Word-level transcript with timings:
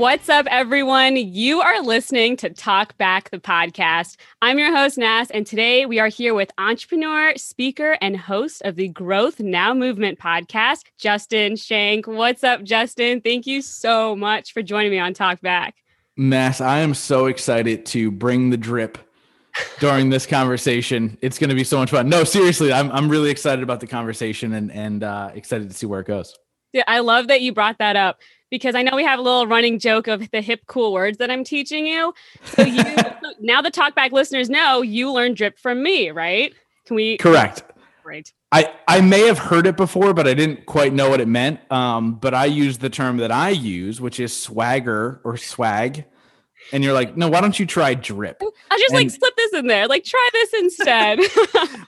What's 0.00 0.30
up, 0.30 0.46
everyone? 0.50 1.16
You 1.16 1.60
are 1.60 1.82
listening 1.82 2.34
to 2.38 2.48
Talk 2.48 2.96
Back 2.96 3.28
the 3.28 3.38
podcast. 3.38 4.16
I'm 4.40 4.58
your 4.58 4.74
host, 4.74 4.96
Nas, 4.96 5.30
and 5.30 5.46
today 5.46 5.84
we 5.84 5.98
are 5.98 6.08
here 6.08 6.32
with 6.32 6.50
entrepreneur, 6.56 7.36
speaker, 7.36 7.98
and 8.00 8.16
host 8.16 8.62
of 8.62 8.76
the 8.76 8.88
Growth 8.88 9.40
Now 9.40 9.74
Movement 9.74 10.18
podcast, 10.18 10.84
Justin 10.96 11.54
Shank. 11.54 12.06
What's 12.06 12.42
up, 12.42 12.62
Justin? 12.62 13.20
Thank 13.20 13.46
you 13.46 13.60
so 13.60 14.16
much 14.16 14.54
for 14.54 14.62
joining 14.62 14.90
me 14.90 14.98
on 14.98 15.12
Talk 15.12 15.42
Back. 15.42 15.74
Nas, 16.16 16.62
I 16.62 16.78
am 16.78 16.94
so 16.94 17.26
excited 17.26 17.84
to 17.86 18.10
bring 18.10 18.48
the 18.48 18.56
drip 18.56 18.96
during 19.80 20.08
this 20.08 20.24
conversation. 20.24 21.18
It's 21.20 21.38
going 21.38 21.50
to 21.50 21.54
be 21.54 21.62
so 21.62 21.76
much 21.76 21.90
fun. 21.90 22.08
No, 22.08 22.24
seriously, 22.24 22.72
I'm, 22.72 22.90
I'm 22.92 23.10
really 23.10 23.28
excited 23.28 23.62
about 23.62 23.80
the 23.80 23.86
conversation 23.86 24.54
and, 24.54 24.72
and 24.72 25.04
uh, 25.04 25.32
excited 25.34 25.68
to 25.68 25.76
see 25.76 25.84
where 25.84 26.00
it 26.00 26.06
goes. 26.06 26.38
Yeah, 26.72 26.84
I 26.86 27.00
love 27.00 27.28
that 27.28 27.42
you 27.42 27.52
brought 27.52 27.78
that 27.78 27.96
up 27.96 28.20
because 28.50 28.74
I 28.74 28.82
know 28.82 28.96
we 28.96 29.04
have 29.04 29.18
a 29.18 29.22
little 29.22 29.46
running 29.46 29.78
joke 29.78 30.06
of 30.06 30.30
the 30.30 30.40
hip 30.40 30.62
cool 30.66 30.92
words 30.92 31.18
that 31.18 31.30
I'm 31.30 31.44
teaching 31.44 31.86
you. 31.86 32.12
So 32.44 32.62
you 32.62 32.82
now 33.40 33.62
the 33.62 33.70
talkback 33.70 34.12
listeners 34.12 34.50
know 34.50 34.82
you 34.82 35.12
learned 35.12 35.36
drip 35.36 35.58
from 35.58 35.82
me, 35.82 36.10
right? 36.10 36.52
Can 36.86 36.96
we 36.96 37.16
Correct. 37.16 37.62
Great. 38.02 38.32
I, 38.52 38.74
I 38.88 39.00
may 39.00 39.26
have 39.26 39.38
heard 39.38 39.66
it 39.66 39.76
before, 39.76 40.12
but 40.12 40.26
I 40.26 40.34
didn't 40.34 40.66
quite 40.66 40.92
know 40.92 41.08
what 41.10 41.20
it 41.20 41.28
meant. 41.28 41.60
Um, 41.70 42.14
but 42.14 42.34
I 42.34 42.46
use 42.46 42.78
the 42.78 42.90
term 42.90 43.18
that 43.18 43.30
I 43.30 43.50
use, 43.50 44.00
which 44.00 44.18
is 44.18 44.36
swagger 44.36 45.20
or 45.22 45.36
swag. 45.36 46.06
And 46.72 46.82
you're 46.82 46.92
like, 46.92 47.16
no, 47.16 47.28
why 47.28 47.40
don't 47.40 47.58
you 47.58 47.66
try 47.66 47.94
drip? 47.94 48.42
I'll 48.42 48.78
just 48.78 48.90
and 48.90 48.96
like 48.96 49.10
slip 49.10 49.36
this 49.36 49.52
in 49.52 49.68
there. 49.68 49.86
Like, 49.86 50.04
try 50.04 50.28
this 50.32 50.54
instead. 50.54 51.20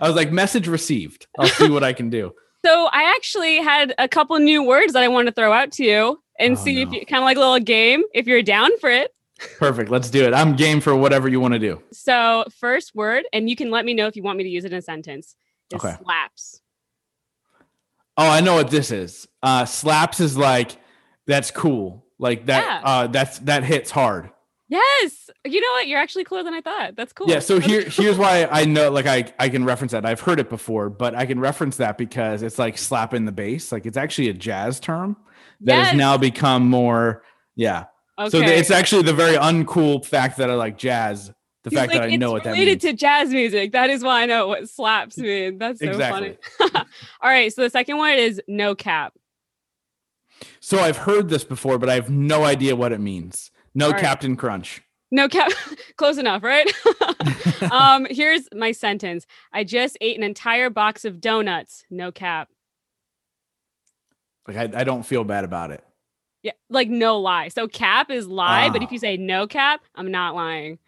I 0.01 0.06
was 0.06 0.14
like, 0.14 0.31
message 0.31 0.69
received. 0.69 1.27
I'll 1.39 1.48
see 1.48 1.69
what 1.69 1.83
I 1.83 1.92
can 1.92 2.11
do. 2.11 2.33
So 2.64 2.86
I 2.92 3.12
actually 3.17 3.56
had 3.56 3.92
a 3.98 4.06
couple 4.06 4.39
new 4.39 4.62
words 4.62 4.92
that 4.92 5.03
I 5.03 5.08
want 5.08 5.27
to 5.27 5.33
throw 5.33 5.53
out 5.53 5.73
to 5.73 5.84
you 5.84 6.22
and 6.38 6.56
oh, 6.56 6.61
see 6.61 6.77
no. 6.77 6.83
if 6.83 6.92
you 6.92 7.06
kind 7.06 7.22
of 7.22 7.25
like 7.25 7.36
a 7.36 7.41
little 7.41 7.58
game, 7.61 8.02
if 8.14 8.27
you're 8.27 8.42
down 8.42 8.77
for 8.78 8.91
it. 8.91 9.14
Perfect. 9.58 9.91
Let's 9.91 10.11
do 10.11 10.25
it. 10.25 10.34
I'm 10.34 10.55
game 10.55 10.80
for 10.80 10.94
whatever 10.94 11.28
you 11.28 11.41
want 11.41 11.55
to 11.55 11.58
do. 11.58 11.83
So, 11.92 12.44
first 12.58 12.94
word, 12.94 13.24
and 13.33 13.50
you 13.50 13.56
can 13.56 13.70
let 13.70 13.84
me 13.84 13.92
know 13.92 14.06
if 14.06 14.14
you 14.14 14.22
want 14.22 14.39
me 14.39 14.44
to 14.44 14.50
use 14.50 14.64
it 14.64 14.72
in 14.72 14.78
a 14.78 14.83
sentence, 14.83 15.34
is 15.72 15.84
okay. 15.84 15.97
slaps. 16.02 16.61
Oh, 18.16 18.28
I 18.28 18.41
know 18.41 18.55
what 18.55 18.70
this 18.70 18.91
is. 18.91 19.27
Uh, 19.42 19.64
slaps 19.64 20.20
is 20.20 20.36
like 20.36 20.77
that's 21.27 21.50
cool. 21.50 22.05
Like 22.19 22.46
that. 22.46 22.64
Yeah. 22.64 22.89
Uh, 22.89 23.06
that's 23.08 23.39
that 23.41 23.64
hits 23.64 23.91
hard. 23.91 24.30
Yes. 24.72 25.28
You 25.44 25.61
know 25.61 25.70
what? 25.72 25.86
You're 25.86 25.98
actually 25.98 26.24
cooler 26.24 26.42
than 26.44 26.55
I 26.55 26.62
thought. 26.62 26.96
That's 26.96 27.12
cool. 27.12 27.28
Yeah. 27.28 27.41
So 27.41 27.61
here, 27.61 27.83
here's 27.83 28.17
why 28.17 28.44
I 28.50 28.64
know, 28.64 28.91
like, 28.91 29.05
I, 29.05 29.30
I 29.39 29.50
can 29.50 29.67
reference 29.67 29.92
that. 29.92 30.06
I've 30.06 30.20
heard 30.20 30.41
it 30.41 30.48
before, 30.48 30.89
but 30.89 31.14
I 31.14 31.27
can 31.27 31.39
reference 31.39 31.77
that 31.77 31.98
because 31.98 32.42
it's 32.42 32.58
like 32.58 32.78
slapping 32.78 33.27
the 33.27 33.33
bass. 33.33 33.70
Like, 33.70 33.84
it's 33.84 33.98
actually 33.98 34.30
a 34.30 34.33
jazz 34.33 34.80
term 34.80 35.19
that 35.64 35.77
yes. 35.77 35.86
has 35.88 35.96
now 35.96 36.16
become 36.16 36.68
more, 36.68 37.22
yeah. 37.55 37.86
Okay. 38.18 38.30
So 38.30 38.41
it's 38.41 38.70
actually 38.70 39.02
the 39.02 39.12
very 39.12 39.36
uncool 39.36 40.05
fact 40.05 40.36
that 40.38 40.50
I 40.50 40.55
like 40.55 40.78
jazz. 40.78 41.32
The 41.64 41.70
He's 41.70 41.78
fact 41.78 41.92
like, 41.92 42.02
that 42.02 42.10
I 42.10 42.16
know 42.16 42.32
what 42.32 42.44
that 42.44 42.55
means. 42.55 42.60
related 42.60 42.80
to 42.82 42.92
jazz 42.94 43.30
music. 43.30 43.72
That 43.72 43.88
is 43.88 44.02
why 44.02 44.22
I 44.22 44.27
know 44.27 44.48
what 44.48 44.68
slaps 44.68 45.16
mean. 45.16 45.58
That's 45.58 45.80
so 45.80 45.86
exactly. 45.86 46.36
funny. 46.58 46.72
All 47.20 47.30
right. 47.30 47.52
So 47.52 47.62
the 47.62 47.70
second 47.70 47.98
one 47.98 48.14
is 48.14 48.42
no 48.48 48.74
cap. 48.74 49.14
So 50.60 50.80
I've 50.80 50.96
heard 50.96 51.28
this 51.28 51.44
before, 51.44 51.78
but 51.78 51.88
I 51.88 51.94
have 51.94 52.10
no 52.10 52.44
idea 52.44 52.74
what 52.74 52.90
it 52.90 53.00
means. 53.00 53.52
No 53.74 53.90
right. 53.90 54.00
Captain 54.00 54.36
Crunch. 54.36 54.83
No 55.12 55.28
cap. 55.28 55.52
Close 55.96 56.18
enough, 56.18 56.42
right? 56.42 56.70
um, 57.70 58.06
here's 58.10 58.48
my 58.55 58.72
sentence. 58.72 59.27
I 59.52 59.62
just 59.62 59.96
ate 60.01 60.17
an 60.17 60.24
entire 60.24 60.70
box 60.70 61.05
of 61.05 61.20
donuts. 61.20 61.84
No 61.90 62.11
cap. 62.11 62.48
Like 64.47 64.57
I, 64.57 64.80
I 64.80 64.85
don't 64.85 65.05
feel 65.05 65.25
bad 65.25 65.45
about 65.45 65.70
it. 65.70 65.85
Yeah, 66.42 66.53
like 66.69 66.89
no 66.89 67.20
lie. 67.20 67.48
So 67.48 67.69
cap 67.69 68.11
is 68.11 68.27
lie, 68.27 68.69
but 68.69 68.83
if 68.83 68.89
ah. 68.89 68.92
you 68.92 68.98
say 68.98 69.17
no 69.17 69.47
cap, 69.47 69.83
I'm 69.95 70.11
not 70.11 70.35
lying. 70.35 70.79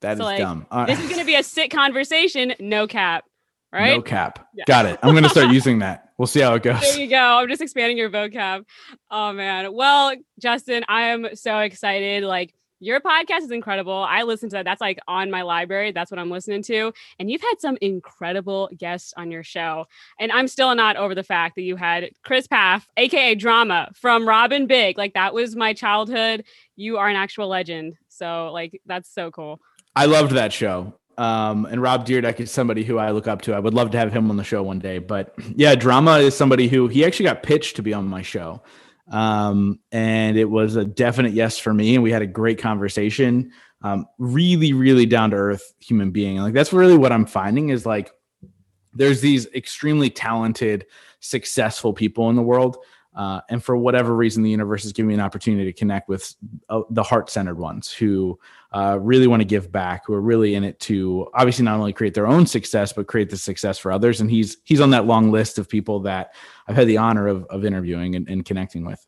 That 0.00 0.18
so 0.18 0.24
is 0.24 0.26
like, 0.26 0.38
dumb. 0.38 0.66
Uh, 0.70 0.84
this 0.84 1.00
is 1.00 1.08
gonna 1.08 1.24
be 1.24 1.36
a 1.36 1.42
sick 1.42 1.70
conversation. 1.70 2.54
No 2.60 2.86
cap. 2.86 3.24
Right? 3.72 3.96
No 3.96 4.02
cap. 4.02 4.48
Yeah. 4.54 4.64
Got 4.66 4.86
it. 4.86 4.98
I'm 5.02 5.14
gonna 5.14 5.28
start 5.28 5.50
using 5.52 5.78
that. 5.80 6.10
We'll 6.18 6.26
see 6.26 6.40
how 6.40 6.54
it 6.54 6.62
goes. 6.62 6.80
There 6.80 7.00
you 7.00 7.08
go. 7.08 7.16
I'm 7.16 7.48
just 7.48 7.60
expanding 7.60 7.98
your 7.98 8.10
vocab. 8.10 8.64
Oh 9.10 9.32
man. 9.32 9.72
Well, 9.72 10.14
Justin, 10.38 10.84
I 10.88 11.08
am 11.08 11.34
so 11.34 11.58
excited. 11.58 12.24
Like 12.24 12.54
your 12.80 13.00
podcast 13.00 13.42
is 13.42 13.50
incredible. 13.50 14.06
I 14.08 14.22
listen 14.22 14.48
to 14.50 14.54
that. 14.56 14.64
That's 14.64 14.80
like 14.80 14.98
on 15.08 15.30
my 15.30 15.42
library. 15.42 15.92
That's 15.92 16.10
what 16.10 16.18
I'm 16.18 16.30
listening 16.30 16.62
to. 16.64 16.92
And 17.18 17.30
you've 17.30 17.42
had 17.42 17.54
some 17.58 17.78
incredible 17.80 18.68
guests 18.76 19.14
on 19.16 19.30
your 19.30 19.42
show. 19.42 19.86
And 20.20 20.30
I'm 20.32 20.48
still 20.48 20.74
not 20.74 20.96
over 20.96 21.14
the 21.14 21.22
fact 21.22 21.56
that 21.56 21.62
you 21.62 21.76
had 21.76 22.10
Chris 22.22 22.46
Pfaff, 22.46 22.86
aka 22.96 23.34
Drama 23.34 23.90
from 23.94 24.28
Rob 24.28 24.52
& 24.60 24.66
Big. 24.68 24.98
Like 24.98 25.14
that 25.14 25.34
was 25.34 25.56
my 25.56 25.72
childhood. 25.72 26.44
You 26.76 26.98
are 26.98 27.08
an 27.08 27.16
actual 27.16 27.48
legend. 27.48 27.94
So 28.08 28.50
like 28.52 28.80
that's 28.86 29.12
so 29.12 29.30
cool. 29.30 29.60
I 29.94 30.06
loved 30.06 30.32
that 30.32 30.52
show. 30.52 30.94
Um, 31.18 31.64
and 31.64 31.80
Rob 31.80 32.06
Dyrdek 32.06 32.40
is 32.40 32.50
somebody 32.50 32.84
who 32.84 32.98
I 32.98 33.10
look 33.10 33.26
up 33.26 33.40
to. 33.42 33.54
I 33.54 33.58
would 33.58 33.72
love 33.72 33.90
to 33.92 33.98
have 33.98 34.12
him 34.12 34.30
on 34.30 34.36
the 34.36 34.44
show 34.44 34.62
one 34.62 34.78
day. 34.78 34.98
But 34.98 35.34
yeah, 35.54 35.74
Drama 35.74 36.18
is 36.18 36.36
somebody 36.36 36.68
who 36.68 36.88
he 36.88 37.06
actually 37.06 37.24
got 37.24 37.42
pitched 37.42 37.76
to 37.76 37.82
be 37.82 37.94
on 37.94 38.06
my 38.06 38.20
show. 38.20 38.62
Um, 39.10 39.78
and 39.92 40.36
it 40.36 40.46
was 40.46 40.76
a 40.76 40.84
definite 40.84 41.32
yes 41.32 41.58
for 41.58 41.72
me. 41.72 41.94
And 41.94 42.02
we 42.02 42.10
had 42.10 42.22
a 42.22 42.26
great 42.26 42.58
conversation. 42.58 43.52
Um, 43.82 44.06
really, 44.18 44.72
really 44.72 45.06
down 45.06 45.30
to 45.30 45.36
earth 45.36 45.74
human 45.78 46.10
being. 46.10 46.38
Like 46.38 46.54
that's 46.54 46.72
really 46.72 46.96
what 46.96 47.12
I'm 47.12 47.26
finding 47.26 47.68
is 47.68 47.86
like 47.86 48.10
there's 48.94 49.20
these 49.20 49.46
extremely 49.54 50.10
talented, 50.10 50.86
successful 51.20 51.92
people 51.92 52.30
in 52.30 52.36
the 52.36 52.42
world. 52.42 52.78
Uh, 53.16 53.40
and 53.48 53.64
for 53.64 53.76
whatever 53.76 54.14
reason, 54.14 54.42
the 54.42 54.50
universe 54.50 54.84
is 54.84 54.92
giving 54.92 55.08
me 55.08 55.14
an 55.14 55.20
opportunity 55.20 55.64
to 55.64 55.72
connect 55.72 56.08
with 56.08 56.34
uh, 56.68 56.82
the 56.90 57.02
heart 57.02 57.30
centered 57.30 57.58
ones 57.58 57.90
who 57.90 58.38
uh, 58.72 58.98
really 59.00 59.26
want 59.26 59.40
to 59.40 59.46
give 59.46 59.72
back, 59.72 60.02
who 60.06 60.12
are 60.12 60.20
really 60.20 60.54
in 60.54 60.62
it 60.62 60.78
to 60.80 61.26
obviously 61.32 61.64
not 61.64 61.78
only 61.78 61.94
create 61.94 62.12
their 62.12 62.26
own 62.26 62.46
success, 62.46 62.92
but 62.92 63.06
create 63.06 63.30
the 63.30 63.36
success 63.38 63.78
for 63.78 63.90
others. 63.90 64.20
And 64.20 64.30
he's 64.30 64.58
he's 64.64 64.82
on 64.82 64.90
that 64.90 65.06
long 65.06 65.32
list 65.32 65.58
of 65.58 65.68
people 65.68 66.00
that 66.00 66.34
I've 66.68 66.76
had 66.76 66.88
the 66.88 66.98
honor 66.98 67.26
of, 67.26 67.44
of 67.46 67.64
interviewing 67.64 68.16
and, 68.16 68.28
and 68.28 68.44
connecting 68.44 68.84
with. 68.84 69.04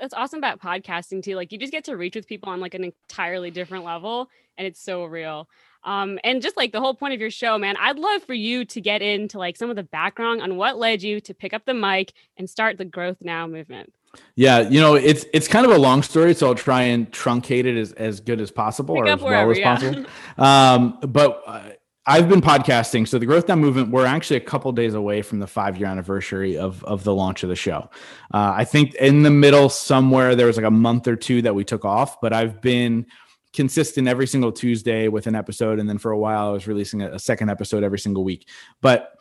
That's, 0.00 0.14
awesome 0.14 0.38
about 0.38 0.60
podcasting 0.60 1.22
too. 1.22 1.36
Like 1.36 1.52
you 1.52 1.58
just 1.58 1.72
get 1.72 1.84
to 1.84 1.96
reach 1.96 2.16
with 2.16 2.26
people 2.26 2.50
on 2.50 2.60
like 2.60 2.74
an 2.74 2.84
entirely 2.84 3.50
different 3.50 3.84
level, 3.84 4.28
and 4.56 4.66
it's 4.66 4.80
so 4.80 5.04
real. 5.04 5.48
Um, 5.84 6.18
and 6.24 6.42
just 6.42 6.56
like 6.56 6.72
the 6.72 6.80
whole 6.80 6.94
point 6.94 7.14
of 7.14 7.20
your 7.20 7.30
show, 7.30 7.58
man, 7.58 7.76
I'd 7.78 7.98
love 7.98 8.22
for 8.24 8.34
you 8.34 8.64
to 8.64 8.80
get 8.80 9.02
into 9.02 9.38
like 9.38 9.56
some 9.56 9.70
of 9.70 9.76
the 9.76 9.84
background 9.84 10.42
on 10.42 10.56
what 10.56 10.78
led 10.78 11.02
you 11.02 11.20
to 11.20 11.34
pick 11.34 11.54
up 11.54 11.64
the 11.64 11.74
mic 11.74 12.12
and 12.36 12.50
start 12.50 12.76
the 12.76 12.84
Growth 12.84 13.18
Now 13.20 13.46
movement. 13.46 13.92
Yeah, 14.34 14.60
you 14.60 14.80
know, 14.80 14.94
it's 14.94 15.26
it's 15.32 15.46
kind 15.46 15.66
of 15.66 15.72
a 15.72 15.78
long 15.78 16.02
story, 16.02 16.34
so 16.34 16.48
I'll 16.48 16.54
try 16.54 16.82
and 16.82 17.10
truncate 17.12 17.64
it 17.64 17.76
as, 17.76 17.92
as 17.92 18.20
good 18.20 18.40
as 18.40 18.50
possible 18.50 18.94
pick 18.94 19.04
or 19.04 19.08
as 19.08 19.20
wherever, 19.20 19.48
well 19.48 19.50
as 19.52 19.58
yeah. 19.58 19.74
possible. 19.74 20.06
Um, 20.38 20.98
but 21.02 21.42
uh, 21.46 21.70
I've 22.08 22.28
been 22.28 22.40
podcasting. 22.40 23.08
So 23.08 23.18
the 23.18 23.26
Growth 23.26 23.48
Now 23.48 23.56
movement, 23.56 23.90
we're 23.90 24.06
actually 24.06 24.36
a 24.36 24.40
couple 24.40 24.70
days 24.70 24.94
away 24.94 25.22
from 25.22 25.40
the 25.40 25.46
five 25.46 25.76
year 25.76 25.88
anniversary 25.88 26.56
of 26.56 26.84
of 26.84 27.02
the 27.02 27.12
launch 27.12 27.42
of 27.42 27.48
the 27.48 27.56
show. 27.56 27.90
Uh, 28.32 28.54
I 28.56 28.64
think 28.64 28.94
in 28.94 29.22
the 29.22 29.30
middle 29.30 29.68
somewhere 29.68 30.36
there 30.36 30.46
was 30.46 30.56
like 30.56 30.66
a 30.66 30.70
month 30.70 31.08
or 31.08 31.16
two 31.16 31.42
that 31.42 31.54
we 31.54 31.64
took 31.64 31.84
off, 31.84 32.20
but 32.20 32.32
I've 32.32 32.60
been 32.60 33.06
consistent 33.52 34.06
every 34.06 34.26
single 34.28 34.52
Tuesday 34.52 35.08
with 35.08 35.26
an 35.26 35.34
episode. 35.34 35.80
And 35.80 35.88
then 35.88 35.98
for 35.98 36.12
a 36.12 36.18
while, 36.18 36.48
I 36.48 36.52
was 36.52 36.68
releasing 36.68 37.02
a, 37.02 37.12
a 37.12 37.18
second 37.18 37.50
episode 37.50 37.82
every 37.82 37.98
single 37.98 38.22
week. 38.22 38.48
But 38.82 39.12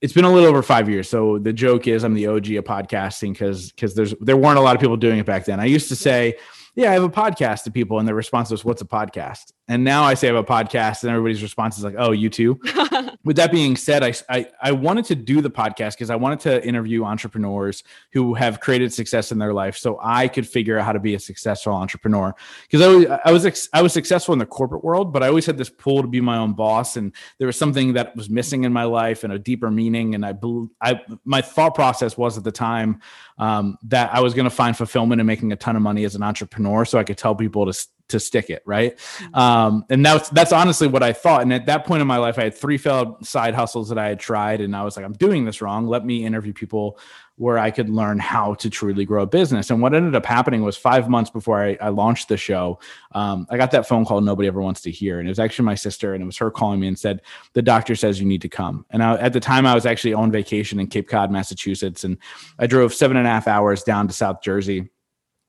it's 0.00 0.12
been 0.14 0.24
a 0.24 0.32
little 0.32 0.48
over 0.48 0.62
five 0.62 0.88
years. 0.88 1.10
So 1.10 1.38
the 1.38 1.52
joke 1.52 1.86
is 1.86 2.02
I'm 2.02 2.14
the 2.14 2.28
OG 2.28 2.50
of 2.52 2.64
podcasting 2.64 3.32
because 3.34 3.70
because 3.72 3.94
there's 3.94 4.14
there 4.20 4.38
weren't 4.38 4.58
a 4.58 4.62
lot 4.62 4.74
of 4.74 4.80
people 4.80 4.96
doing 4.96 5.18
it 5.18 5.26
back 5.26 5.44
then. 5.44 5.60
I 5.60 5.66
used 5.66 5.88
to 5.88 5.96
say, 5.96 6.36
yeah, 6.74 6.90
I 6.90 6.94
have 6.94 7.04
a 7.04 7.10
podcast 7.10 7.64
to 7.64 7.70
people, 7.70 7.98
and 7.98 8.08
their 8.08 8.14
response 8.14 8.50
was, 8.50 8.64
"What's 8.64 8.80
a 8.80 8.86
podcast?" 8.86 9.52
And 9.68 9.84
now 9.84 10.02
I 10.02 10.14
say 10.14 10.28
I 10.28 10.34
have 10.34 10.44
a 10.44 10.46
podcast, 10.46 11.02
and 11.02 11.10
everybody's 11.10 11.42
response 11.42 11.78
is 11.78 11.84
like, 11.84 11.94
"Oh, 11.96 12.10
you 12.10 12.28
too." 12.28 12.60
With 13.24 13.36
that 13.36 13.52
being 13.52 13.76
said, 13.76 14.02
I, 14.02 14.12
I, 14.28 14.48
I 14.60 14.72
wanted 14.72 15.04
to 15.06 15.14
do 15.14 15.40
the 15.40 15.50
podcast 15.50 15.92
because 15.92 16.10
I 16.10 16.16
wanted 16.16 16.40
to 16.40 16.66
interview 16.66 17.04
entrepreneurs 17.04 17.84
who 18.12 18.34
have 18.34 18.58
created 18.58 18.92
success 18.92 19.30
in 19.30 19.38
their 19.38 19.54
life, 19.54 19.76
so 19.76 20.00
I 20.02 20.26
could 20.26 20.48
figure 20.48 20.78
out 20.78 20.84
how 20.84 20.92
to 20.92 20.98
be 20.98 21.14
a 21.14 21.20
successful 21.20 21.72
entrepreneur. 21.74 22.34
Because 22.68 22.80
I 22.82 22.88
was 22.88 23.06
I 23.24 23.32
was 23.32 23.68
I 23.72 23.82
was 23.82 23.92
successful 23.92 24.32
in 24.32 24.40
the 24.40 24.46
corporate 24.46 24.82
world, 24.82 25.12
but 25.12 25.22
I 25.22 25.28
always 25.28 25.46
had 25.46 25.56
this 25.56 25.70
pull 25.70 26.02
to 26.02 26.08
be 26.08 26.20
my 26.20 26.38
own 26.38 26.54
boss, 26.54 26.96
and 26.96 27.14
there 27.38 27.46
was 27.46 27.56
something 27.56 27.92
that 27.92 28.16
was 28.16 28.28
missing 28.28 28.64
in 28.64 28.72
my 28.72 28.84
life 28.84 29.22
and 29.22 29.32
a 29.32 29.38
deeper 29.38 29.70
meaning. 29.70 30.16
And 30.16 30.26
I, 30.26 30.34
I 30.80 31.00
my 31.24 31.40
thought 31.40 31.76
process 31.76 32.18
was 32.18 32.36
at 32.36 32.42
the 32.42 32.52
time 32.52 33.00
um, 33.38 33.78
that 33.84 34.12
I 34.12 34.20
was 34.20 34.34
going 34.34 34.44
to 34.44 34.50
find 34.50 34.76
fulfillment 34.76 35.20
in 35.20 35.26
making 35.26 35.52
a 35.52 35.56
ton 35.56 35.76
of 35.76 35.82
money 35.82 36.02
as 36.04 36.16
an 36.16 36.24
entrepreneur, 36.24 36.84
so 36.84 36.98
I 36.98 37.04
could 37.04 37.16
tell 37.16 37.36
people 37.36 37.64
to 37.72 37.86
to 38.08 38.20
stick 38.20 38.50
it 38.50 38.62
right? 38.66 38.96
Mm-hmm. 38.96 39.34
um, 39.34 39.84
and 39.90 40.04
that's 40.04 40.28
that's 40.30 40.52
honestly 40.52 40.88
what 40.88 41.02
i 41.02 41.12
thought. 41.12 41.42
And 41.42 41.52
at 41.52 41.66
that 41.66 41.84
point 41.84 42.00
in 42.00 42.06
my 42.06 42.18
life 42.18 42.38
i 42.38 42.44
had 42.44 42.54
three 42.54 42.78
failed 42.78 43.26
side 43.26 43.54
hustles 43.54 43.88
that 43.88 43.98
i 43.98 44.08
had 44.08 44.20
tried 44.20 44.60
and 44.60 44.74
i 44.76 44.82
was 44.82 44.96
like 44.96 45.04
i'm 45.04 45.12
doing 45.12 45.44
this 45.44 45.62
wrong. 45.62 45.86
Let 45.86 46.04
me 46.04 46.24
interview 46.24 46.52
people 46.52 46.98
where 47.36 47.58
i 47.58 47.70
could 47.70 47.88
learn 47.88 48.18
how 48.18 48.54
to 48.54 48.68
truly 48.68 49.04
grow 49.04 49.22
a 49.22 49.26
business. 49.26 49.70
And 49.70 49.80
what 49.80 49.94
ended 49.94 50.14
up 50.14 50.26
happening 50.26 50.62
was 50.62 50.76
five 50.76 51.08
months 51.08 51.30
before 51.30 51.62
i, 51.62 51.76
I 51.80 51.88
launched 51.88 52.28
the 52.28 52.36
show 52.36 52.78
um, 53.12 53.46
i 53.50 53.56
got 53.56 53.70
that 53.70 53.88
phone 53.88 54.04
call 54.04 54.20
nobody 54.20 54.48
ever 54.48 54.60
wants 54.60 54.82
to 54.82 54.90
hear. 54.90 55.18
And 55.18 55.28
it 55.28 55.30
was 55.30 55.38
actually 55.38 55.64
my 55.66 55.74
sister 55.74 56.14
and 56.14 56.22
it 56.22 56.26
was 56.26 56.36
her 56.38 56.50
calling 56.50 56.80
me 56.80 56.88
and 56.88 56.98
said 56.98 57.22
the 57.54 57.62
doctor 57.62 57.96
says 57.96 58.20
you 58.20 58.26
need 58.26 58.42
to 58.42 58.48
come. 58.48 58.84
And 58.90 59.02
I, 59.02 59.16
at 59.16 59.32
the 59.32 59.40
time 59.40 59.66
i 59.66 59.74
was 59.74 59.86
actually 59.86 60.14
on 60.14 60.30
vacation 60.30 60.78
in 60.78 60.86
cape 60.86 61.08
cod 61.08 61.30
massachusetts 61.30 62.04
and 62.04 62.18
i 62.58 62.66
drove 62.66 62.94
seven 62.94 63.16
and 63.16 63.26
a 63.26 63.30
half 63.30 63.48
hours 63.48 63.82
down 63.82 64.06
to 64.08 64.14
south 64.14 64.42
jersey 64.42 64.90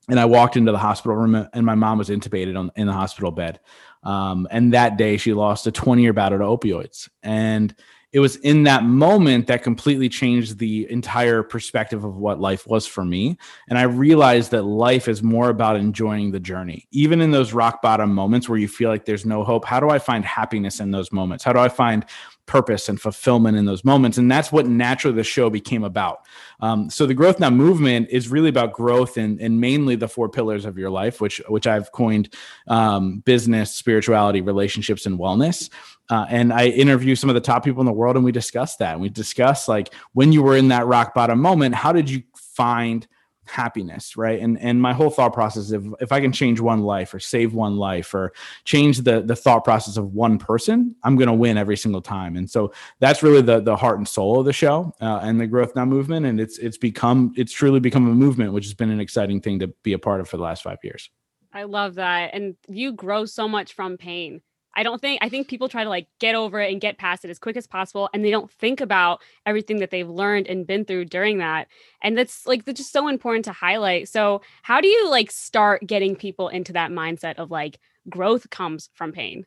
and 0.09 0.19
I 0.19 0.25
walked 0.25 0.57
into 0.57 0.71
the 0.71 0.77
hospital 0.77 1.15
room, 1.15 1.47
and 1.53 1.65
my 1.65 1.75
mom 1.75 1.97
was 1.97 2.09
intubated 2.09 2.57
on, 2.57 2.71
in 2.75 2.87
the 2.87 2.93
hospital 2.93 3.31
bed. 3.31 3.59
Um, 4.03 4.47
and 4.51 4.73
that 4.73 4.97
day, 4.97 5.17
she 5.17 5.33
lost 5.33 5.65
a 5.67 5.71
20 5.71 6.01
year 6.01 6.13
battle 6.13 6.39
to 6.39 6.43
opioids. 6.43 7.09
And 7.21 7.73
it 8.13 8.19
was 8.19 8.35
in 8.37 8.63
that 8.63 8.83
moment 8.83 9.47
that 9.47 9.63
completely 9.63 10.07
changed 10.07 10.59
the 10.59 10.89
entire 10.91 11.41
perspective 11.41 12.03
of 12.03 12.17
what 12.17 12.39
life 12.39 12.67
was 12.67 12.85
for 12.85 13.03
me. 13.03 13.37
And 13.67 13.79
I 13.79 13.83
realized 13.83 14.51
that 14.51 14.61
life 14.61 15.07
is 15.07 15.23
more 15.23 15.49
about 15.49 15.77
enjoying 15.77 16.31
the 16.31 16.39
journey. 16.39 16.87
Even 16.91 17.21
in 17.21 17.31
those 17.31 17.53
rock 17.53 17.81
bottom 17.81 18.13
moments 18.13 18.47
where 18.47 18.59
you 18.59 18.67
feel 18.67 18.89
like 18.89 19.05
there's 19.05 19.25
no 19.25 19.43
hope, 19.43 19.65
how 19.65 19.79
do 19.79 19.89
I 19.89 19.97
find 19.97 20.23
happiness 20.23 20.79
in 20.79 20.91
those 20.91 21.11
moments? 21.11 21.43
How 21.43 21.53
do 21.53 21.59
I 21.59 21.69
find 21.69 22.05
purpose 22.45 22.89
and 22.89 22.99
fulfillment 22.99 23.57
in 23.57 23.65
those 23.65 23.85
moments. 23.85 24.17
And 24.17 24.29
that's 24.29 24.51
what 24.51 24.67
naturally 24.67 25.15
the 25.15 25.23
show 25.23 25.49
became 25.49 25.83
about. 25.83 26.25
Um, 26.59 26.89
so 26.89 27.05
the 27.05 27.13
Growth 27.13 27.39
Now 27.39 27.49
movement 27.49 28.09
is 28.09 28.29
really 28.29 28.49
about 28.49 28.73
growth 28.73 29.17
and, 29.17 29.39
in 29.39 29.59
mainly 29.59 29.95
the 29.95 30.07
four 30.07 30.29
pillars 30.29 30.65
of 30.65 30.77
your 30.77 30.89
life, 30.89 31.21
which 31.21 31.41
which 31.47 31.67
I've 31.67 31.91
coined 31.91 32.33
um, 32.67 33.19
business, 33.19 33.73
spirituality, 33.73 34.41
relationships, 34.41 35.05
and 35.05 35.17
wellness. 35.17 35.69
Uh, 36.09 36.25
and 36.29 36.51
I 36.51 36.67
interview 36.67 37.15
some 37.15 37.29
of 37.29 37.33
the 37.33 37.41
top 37.41 37.63
people 37.63 37.81
in 37.81 37.85
the 37.85 37.93
world, 37.93 38.15
and 38.15 38.25
we 38.25 38.31
discuss 38.31 38.75
that. 38.77 38.93
And 38.93 39.01
we 39.01 39.09
discuss 39.09 39.67
like 39.67 39.93
when 40.13 40.31
you 40.31 40.43
were 40.43 40.57
in 40.57 40.67
that 40.67 40.85
rock 40.85 41.13
bottom 41.13 41.39
moment, 41.39 41.75
how 41.75 41.93
did 41.93 42.09
you 42.09 42.23
find 42.35 43.07
happiness 43.45 44.15
right? 44.15 44.39
And 44.39 44.59
and 44.59 44.81
my 44.81 44.93
whole 44.93 45.09
thought 45.09 45.33
process 45.33 45.71
if 45.71 45.83
if 45.99 46.11
i 46.11 46.19
can 46.19 46.31
change 46.31 46.59
one 46.59 46.81
life 46.81 47.13
or 47.13 47.19
save 47.19 47.53
one 47.53 47.77
life 47.77 48.13
or 48.13 48.33
change 48.63 49.01
the 49.01 49.21
the 49.21 49.35
thought 49.35 49.63
process 49.63 49.97
of 49.97 50.13
one 50.13 50.37
person 50.37 50.95
i'm 51.03 51.15
going 51.15 51.27
to 51.27 51.33
win 51.33 51.57
every 51.57 51.77
single 51.77 52.01
time. 52.01 52.35
And 52.37 52.49
so 52.49 52.73
that's 52.99 53.23
really 53.23 53.41
the 53.41 53.59
the 53.59 53.75
heart 53.75 53.97
and 53.97 54.07
soul 54.07 54.39
of 54.39 54.45
the 54.45 54.53
show 54.53 54.93
uh, 55.01 55.19
and 55.23 55.39
the 55.39 55.47
growth 55.47 55.75
now 55.75 55.85
movement. 55.85 56.25
And 56.25 56.39
it's 56.39 56.57
it's 56.57 56.77
become 56.77 57.33
it's 57.35 57.51
truly 57.51 57.79
become 57.79 58.07
a 58.07 58.13
movement 58.13 58.53
which 58.53 58.65
has 58.65 58.73
been 58.73 58.89
an 58.89 58.99
exciting 58.99 59.41
thing 59.41 59.59
to 59.59 59.67
be 59.83 59.93
a 59.93 59.99
part 59.99 60.21
of 60.21 60.29
for 60.29 60.37
the 60.37 60.43
last 60.43 60.63
five 60.63 60.79
years. 60.83 61.09
I 61.53 61.63
love 61.63 61.95
that. 61.95 62.33
And 62.33 62.55
you 62.67 62.93
grow 62.93 63.25
so 63.25 63.47
much 63.47 63.73
from 63.73 63.97
pain 63.97 64.41
I 64.75 64.83
don't 64.83 64.99
think 65.01 65.19
I 65.21 65.29
think 65.29 65.47
people 65.47 65.69
try 65.69 65.83
to 65.83 65.89
like 65.89 66.07
get 66.19 66.35
over 66.35 66.59
it 66.59 66.71
and 66.71 66.81
get 66.81 66.97
past 66.97 67.25
it 67.25 67.29
as 67.29 67.39
quick 67.39 67.57
as 67.57 67.67
possible 67.67 68.09
and 68.13 68.23
they 68.23 68.31
don't 68.31 68.51
think 68.51 68.81
about 68.81 69.21
everything 69.45 69.79
that 69.79 69.91
they've 69.91 70.09
learned 70.09 70.47
and 70.47 70.67
been 70.67 70.85
through 70.85 71.05
during 71.05 71.37
that. 71.39 71.67
And 72.01 72.17
that's 72.17 72.45
like 72.47 72.65
that's 72.65 72.79
just 72.79 72.91
so 72.91 73.07
important 73.07 73.45
to 73.45 73.51
highlight. 73.53 74.09
So, 74.09 74.41
how 74.63 74.81
do 74.81 74.87
you 74.87 75.09
like 75.09 75.31
start 75.31 75.85
getting 75.85 76.15
people 76.15 76.49
into 76.49 76.73
that 76.73 76.91
mindset 76.91 77.35
of 77.35 77.51
like 77.51 77.79
growth 78.09 78.49
comes 78.49 78.89
from 78.93 79.11
pain? 79.11 79.45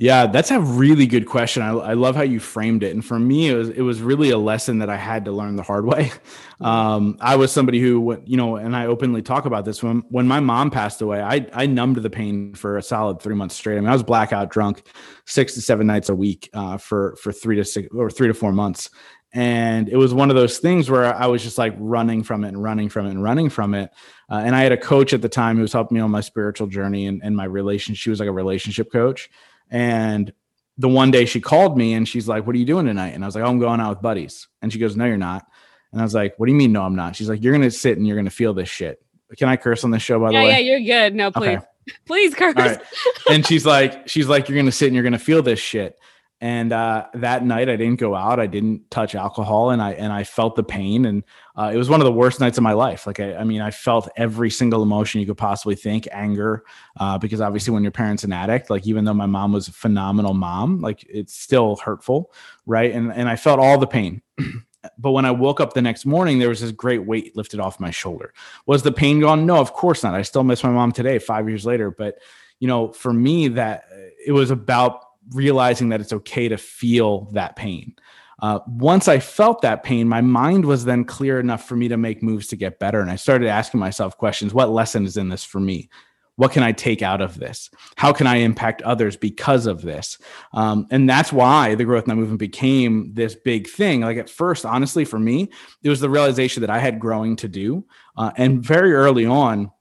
Yeah, 0.00 0.28
that's 0.28 0.52
a 0.52 0.60
really 0.60 1.08
good 1.08 1.26
question. 1.26 1.60
I, 1.60 1.70
I, 1.70 1.94
love 1.94 2.14
how 2.14 2.22
you 2.22 2.38
framed 2.38 2.84
it. 2.84 2.94
And 2.94 3.04
for 3.04 3.18
me, 3.18 3.48
it 3.48 3.54
was 3.54 3.68
it 3.70 3.80
was 3.80 4.00
really 4.00 4.30
a 4.30 4.38
lesson 4.38 4.78
that 4.78 4.88
I 4.88 4.96
had 4.96 5.24
to 5.24 5.32
learn 5.32 5.56
the 5.56 5.62
hard 5.62 5.84
way. 5.84 6.12
Um, 6.60 7.18
I 7.20 7.36
was 7.36 7.52
somebody 7.52 7.78
who, 7.78 8.20
you 8.24 8.36
know, 8.36 8.56
and 8.56 8.74
I 8.74 8.86
openly 8.86 9.22
talk 9.22 9.44
about 9.44 9.64
this. 9.64 9.80
When 9.80 10.00
when 10.08 10.26
my 10.26 10.40
mom 10.40 10.72
passed 10.72 11.00
away, 11.00 11.22
I 11.22 11.46
I 11.52 11.66
numbed 11.66 11.98
the 11.98 12.10
pain 12.10 12.52
for 12.54 12.78
a 12.78 12.82
solid 12.82 13.22
three 13.22 13.36
months 13.36 13.54
straight. 13.54 13.76
I 13.76 13.80
mean, 13.80 13.88
I 13.88 13.92
was 13.92 14.02
blackout 14.02 14.50
drunk 14.50 14.82
six 15.24 15.54
to 15.54 15.60
seven 15.60 15.86
nights 15.86 16.08
a 16.08 16.16
week 16.16 16.50
uh, 16.54 16.76
for 16.76 17.14
for 17.22 17.30
three 17.30 17.54
to 17.54 17.64
six 17.64 17.86
or 17.94 18.10
three 18.10 18.26
to 18.26 18.34
four 18.34 18.50
months. 18.50 18.90
And 19.34 19.88
it 19.90 19.96
was 19.96 20.14
one 20.14 20.30
of 20.30 20.36
those 20.36 20.58
things 20.58 20.90
where 20.90 21.14
I 21.14 21.26
was 21.26 21.42
just 21.42 21.58
like 21.58 21.74
running 21.78 22.22
from 22.22 22.44
it 22.44 22.48
and 22.48 22.62
running 22.62 22.88
from 22.88 23.06
it 23.06 23.10
and 23.10 23.22
running 23.22 23.50
from 23.50 23.74
it. 23.74 23.90
Uh, 24.30 24.42
and 24.44 24.56
I 24.56 24.62
had 24.62 24.72
a 24.72 24.76
coach 24.76 25.12
at 25.12 25.20
the 25.20 25.28
time 25.28 25.56
who 25.56 25.62
was 25.62 25.72
helping 25.72 25.96
me 25.96 26.00
on 26.00 26.10
my 26.10 26.22
spiritual 26.22 26.66
journey 26.66 27.06
and, 27.06 27.22
and 27.22 27.36
my 27.36 27.44
relationship. 27.44 28.00
She 28.00 28.10
was 28.10 28.20
like 28.20 28.28
a 28.28 28.32
relationship 28.32 28.90
coach. 28.90 29.28
And 29.70 30.32
the 30.78 30.88
one 30.88 31.10
day 31.10 31.26
she 31.26 31.40
called 31.40 31.76
me 31.76 31.92
and 31.92 32.08
she's 32.08 32.26
like, 32.26 32.46
What 32.46 32.56
are 32.56 32.58
you 32.58 32.64
doing 32.64 32.86
tonight? 32.86 33.14
And 33.14 33.22
I 33.22 33.26
was 33.26 33.34
like, 33.34 33.44
Oh, 33.44 33.48
I'm 33.48 33.58
going 33.58 33.80
out 33.80 33.90
with 33.90 34.02
buddies. 34.02 34.48
And 34.62 34.72
she 34.72 34.78
goes, 34.78 34.96
No, 34.96 35.04
you're 35.04 35.18
not. 35.18 35.46
And 35.92 36.00
I 36.00 36.04
was 36.04 36.14
like, 36.14 36.38
What 36.38 36.46
do 36.46 36.52
you 36.52 36.58
mean? 36.58 36.72
No, 36.72 36.82
I'm 36.82 36.96
not. 36.96 37.16
She's 37.16 37.28
like, 37.28 37.42
You're 37.42 37.52
going 37.52 37.68
to 37.68 37.70
sit 37.70 37.98
and 37.98 38.06
you're 38.06 38.16
going 38.16 38.24
to 38.24 38.30
feel 38.30 38.54
this 38.54 38.68
shit. 38.68 39.02
Can 39.36 39.48
I 39.48 39.56
curse 39.56 39.84
on 39.84 39.90
this 39.90 40.02
show, 40.02 40.18
by 40.18 40.30
yeah, 40.30 40.40
the 40.40 40.46
way? 40.46 40.50
Yeah, 40.52 40.58
you're 40.58 40.80
good. 40.80 41.14
No, 41.14 41.30
please. 41.30 41.58
Okay. 41.58 41.66
please 42.06 42.34
curse. 42.34 42.54
Right. 42.54 42.80
And 43.28 43.46
she's 43.46 43.66
like, 43.66 44.08
She's 44.08 44.28
like, 44.28 44.48
You're 44.48 44.56
going 44.56 44.66
to 44.66 44.72
sit 44.72 44.86
and 44.86 44.94
you're 44.94 45.02
going 45.02 45.12
to 45.12 45.18
feel 45.18 45.42
this 45.42 45.60
shit. 45.60 45.98
And 46.40 46.72
uh, 46.72 47.08
that 47.14 47.44
night, 47.44 47.68
I 47.68 47.74
didn't 47.74 47.98
go 47.98 48.14
out. 48.14 48.38
I 48.38 48.46
didn't 48.46 48.88
touch 48.92 49.16
alcohol, 49.16 49.70
and 49.70 49.82
I 49.82 49.92
and 49.92 50.12
I 50.12 50.22
felt 50.22 50.54
the 50.54 50.62
pain. 50.62 51.04
And 51.04 51.24
uh, 51.56 51.72
it 51.74 51.76
was 51.76 51.88
one 51.88 52.00
of 52.00 52.04
the 52.04 52.12
worst 52.12 52.38
nights 52.38 52.56
of 52.56 52.62
my 52.62 52.74
life. 52.74 53.08
Like 53.08 53.18
I, 53.18 53.34
I 53.34 53.44
mean, 53.44 53.60
I 53.60 53.72
felt 53.72 54.08
every 54.16 54.48
single 54.48 54.80
emotion 54.84 55.20
you 55.20 55.26
could 55.26 55.36
possibly 55.36 55.74
think. 55.74 56.06
Anger, 56.12 56.64
uh, 57.00 57.18
because 57.18 57.40
obviously, 57.40 57.74
when 57.74 57.82
your 57.82 57.90
parents 57.90 58.22
an 58.22 58.32
addict, 58.32 58.70
like 58.70 58.86
even 58.86 59.04
though 59.04 59.14
my 59.14 59.26
mom 59.26 59.52
was 59.52 59.66
a 59.66 59.72
phenomenal 59.72 60.32
mom, 60.32 60.80
like 60.80 61.04
it's 61.08 61.34
still 61.34 61.74
hurtful, 61.76 62.32
right? 62.66 62.92
And 62.92 63.12
and 63.12 63.28
I 63.28 63.34
felt 63.34 63.58
all 63.58 63.76
the 63.76 63.88
pain. 63.88 64.22
but 64.98 65.10
when 65.10 65.24
I 65.24 65.32
woke 65.32 65.60
up 65.60 65.74
the 65.74 65.82
next 65.82 66.06
morning, 66.06 66.38
there 66.38 66.50
was 66.50 66.60
this 66.60 66.70
great 66.70 67.04
weight 67.04 67.36
lifted 67.36 67.58
off 67.58 67.80
my 67.80 67.90
shoulder. 67.90 68.32
Was 68.66 68.84
the 68.84 68.92
pain 68.92 69.18
gone? 69.18 69.44
No, 69.44 69.56
of 69.56 69.72
course 69.72 70.04
not. 70.04 70.14
I 70.14 70.22
still 70.22 70.44
miss 70.44 70.62
my 70.62 70.70
mom 70.70 70.92
today, 70.92 71.18
five 71.18 71.48
years 71.48 71.66
later. 71.66 71.90
But 71.90 72.18
you 72.60 72.68
know, 72.68 72.92
for 72.92 73.12
me, 73.12 73.48
that 73.48 73.86
it 74.24 74.32
was 74.32 74.52
about 74.52 75.02
realizing 75.32 75.90
that 75.90 76.00
it's 76.00 76.12
okay 76.12 76.48
to 76.48 76.56
feel 76.56 77.30
that 77.32 77.56
pain. 77.56 77.94
Uh, 78.40 78.60
once 78.68 79.08
I 79.08 79.18
felt 79.18 79.62
that 79.62 79.82
pain, 79.82 80.08
my 80.08 80.20
mind 80.20 80.64
was 80.64 80.84
then 80.84 81.04
clear 81.04 81.40
enough 81.40 81.66
for 81.66 81.74
me 81.74 81.88
to 81.88 81.96
make 81.96 82.22
moves 82.22 82.46
to 82.48 82.56
get 82.56 82.78
better. 82.78 83.00
And 83.00 83.10
I 83.10 83.16
started 83.16 83.48
asking 83.48 83.80
myself 83.80 84.16
questions 84.16 84.54
What 84.54 84.70
lesson 84.70 85.04
is 85.04 85.16
in 85.16 85.28
this 85.28 85.44
for 85.44 85.60
me? 85.60 85.88
What 86.36 86.52
can 86.52 86.62
I 86.62 86.70
take 86.70 87.02
out 87.02 87.20
of 87.20 87.36
this? 87.36 87.68
How 87.96 88.12
can 88.12 88.28
I 88.28 88.36
impact 88.36 88.80
others 88.82 89.16
because 89.16 89.66
of 89.66 89.82
this? 89.82 90.18
Um, 90.52 90.86
and 90.92 91.10
that's 91.10 91.32
why 91.32 91.74
the 91.74 91.84
Growth 91.84 92.06
Now 92.06 92.14
movement 92.14 92.38
became 92.38 93.12
this 93.12 93.34
big 93.34 93.68
thing. 93.68 94.02
Like 94.02 94.18
at 94.18 94.30
first, 94.30 94.64
honestly, 94.64 95.04
for 95.04 95.18
me, 95.18 95.50
it 95.82 95.88
was 95.88 95.98
the 95.98 96.08
realization 96.08 96.60
that 96.60 96.70
I 96.70 96.78
had 96.78 97.00
growing 97.00 97.34
to 97.36 97.48
do. 97.48 97.84
Uh, 98.16 98.30
and 98.36 98.62
very 98.62 98.94
early 98.94 99.26
on, 99.26 99.72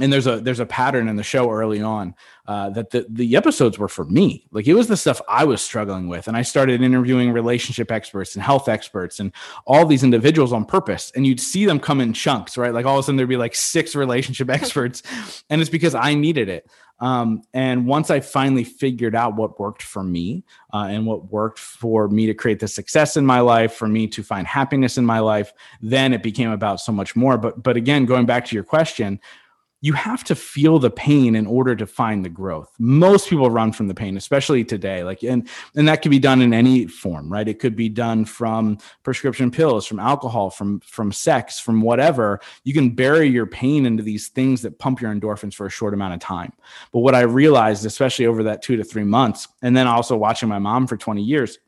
and 0.00 0.12
there's 0.12 0.26
a 0.26 0.40
there's 0.40 0.60
a 0.60 0.66
pattern 0.66 1.08
in 1.08 1.16
the 1.16 1.22
show 1.22 1.50
early 1.50 1.80
on 1.80 2.14
uh, 2.46 2.68
that 2.70 2.90
the 2.90 3.06
the 3.08 3.34
episodes 3.36 3.78
were 3.78 3.88
for 3.88 4.04
me. 4.04 4.46
Like 4.50 4.66
it 4.66 4.74
was 4.74 4.88
the 4.88 4.96
stuff 4.96 5.22
I 5.28 5.44
was 5.44 5.62
struggling 5.62 6.08
with, 6.08 6.28
and 6.28 6.36
I 6.36 6.42
started 6.42 6.82
interviewing 6.82 7.32
relationship 7.32 7.90
experts 7.90 8.34
and 8.34 8.42
health 8.42 8.68
experts 8.68 9.20
and 9.20 9.32
all 9.66 9.86
these 9.86 10.04
individuals 10.04 10.52
on 10.52 10.66
purpose. 10.66 11.12
And 11.16 11.26
you'd 11.26 11.40
see 11.40 11.64
them 11.64 11.80
come 11.80 12.00
in 12.00 12.12
chunks, 12.12 12.58
right? 12.58 12.74
Like 12.74 12.84
all 12.84 12.98
of 12.98 13.00
a 13.00 13.02
sudden 13.04 13.16
there'd 13.16 13.28
be 13.28 13.38
like 13.38 13.54
six 13.54 13.94
relationship 13.94 14.50
experts, 14.50 15.02
and 15.48 15.60
it's 15.60 15.70
because 15.70 15.94
I 15.94 16.14
needed 16.14 16.48
it. 16.50 16.68
Um, 16.98 17.42
and 17.52 17.86
once 17.86 18.10
I 18.10 18.20
finally 18.20 18.64
figured 18.64 19.14
out 19.14 19.36
what 19.36 19.60
worked 19.60 19.82
for 19.82 20.02
me 20.02 20.44
uh, 20.72 20.88
and 20.88 21.04
what 21.04 21.30
worked 21.30 21.58
for 21.58 22.08
me 22.08 22.24
to 22.26 22.32
create 22.32 22.58
the 22.58 22.68
success 22.68 23.18
in 23.18 23.26
my 23.26 23.40
life, 23.40 23.74
for 23.74 23.86
me 23.86 24.06
to 24.08 24.22
find 24.22 24.46
happiness 24.46 24.96
in 24.96 25.04
my 25.04 25.18
life, 25.18 25.52
then 25.82 26.14
it 26.14 26.22
became 26.22 26.50
about 26.50 26.80
so 26.80 26.92
much 26.92 27.14
more. 27.16 27.38
But 27.38 27.62
but 27.62 27.76
again, 27.78 28.04
going 28.04 28.26
back 28.26 28.44
to 28.46 28.54
your 28.54 28.64
question 28.64 29.20
you 29.86 29.92
have 29.92 30.24
to 30.24 30.34
feel 30.34 30.80
the 30.80 30.90
pain 30.90 31.36
in 31.36 31.46
order 31.46 31.76
to 31.76 31.86
find 31.86 32.24
the 32.24 32.28
growth. 32.28 32.72
Most 32.76 33.30
people 33.30 33.52
run 33.52 33.70
from 33.70 33.86
the 33.86 33.94
pain, 33.94 34.16
especially 34.16 34.64
today. 34.64 35.04
Like, 35.04 35.22
and 35.22 35.48
and 35.76 35.86
that 35.86 36.02
can 36.02 36.10
be 36.10 36.18
done 36.18 36.42
in 36.42 36.52
any 36.52 36.88
form, 36.88 37.32
right? 37.32 37.46
It 37.46 37.60
could 37.60 37.76
be 37.76 37.88
done 37.88 38.24
from 38.24 38.78
prescription 39.04 39.48
pills, 39.48 39.86
from 39.86 40.00
alcohol, 40.00 40.50
from 40.50 40.80
from 40.80 41.12
sex, 41.12 41.60
from 41.60 41.82
whatever. 41.82 42.40
You 42.64 42.74
can 42.74 42.96
bury 42.96 43.28
your 43.28 43.46
pain 43.46 43.86
into 43.86 44.02
these 44.02 44.26
things 44.26 44.60
that 44.62 44.80
pump 44.80 45.00
your 45.00 45.14
endorphins 45.14 45.54
for 45.54 45.66
a 45.66 45.70
short 45.70 45.94
amount 45.94 46.14
of 46.14 46.20
time. 46.20 46.52
But 46.92 47.00
what 47.00 47.14
I 47.14 47.20
realized, 47.20 47.86
especially 47.86 48.26
over 48.26 48.42
that 48.42 48.62
two 48.62 48.76
to 48.76 48.82
three 48.82 49.04
months, 49.04 49.46
and 49.62 49.76
then 49.76 49.86
also 49.86 50.16
watching 50.16 50.48
my 50.48 50.58
mom 50.58 50.88
for 50.88 50.96
20 50.96 51.22
years, 51.22 51.60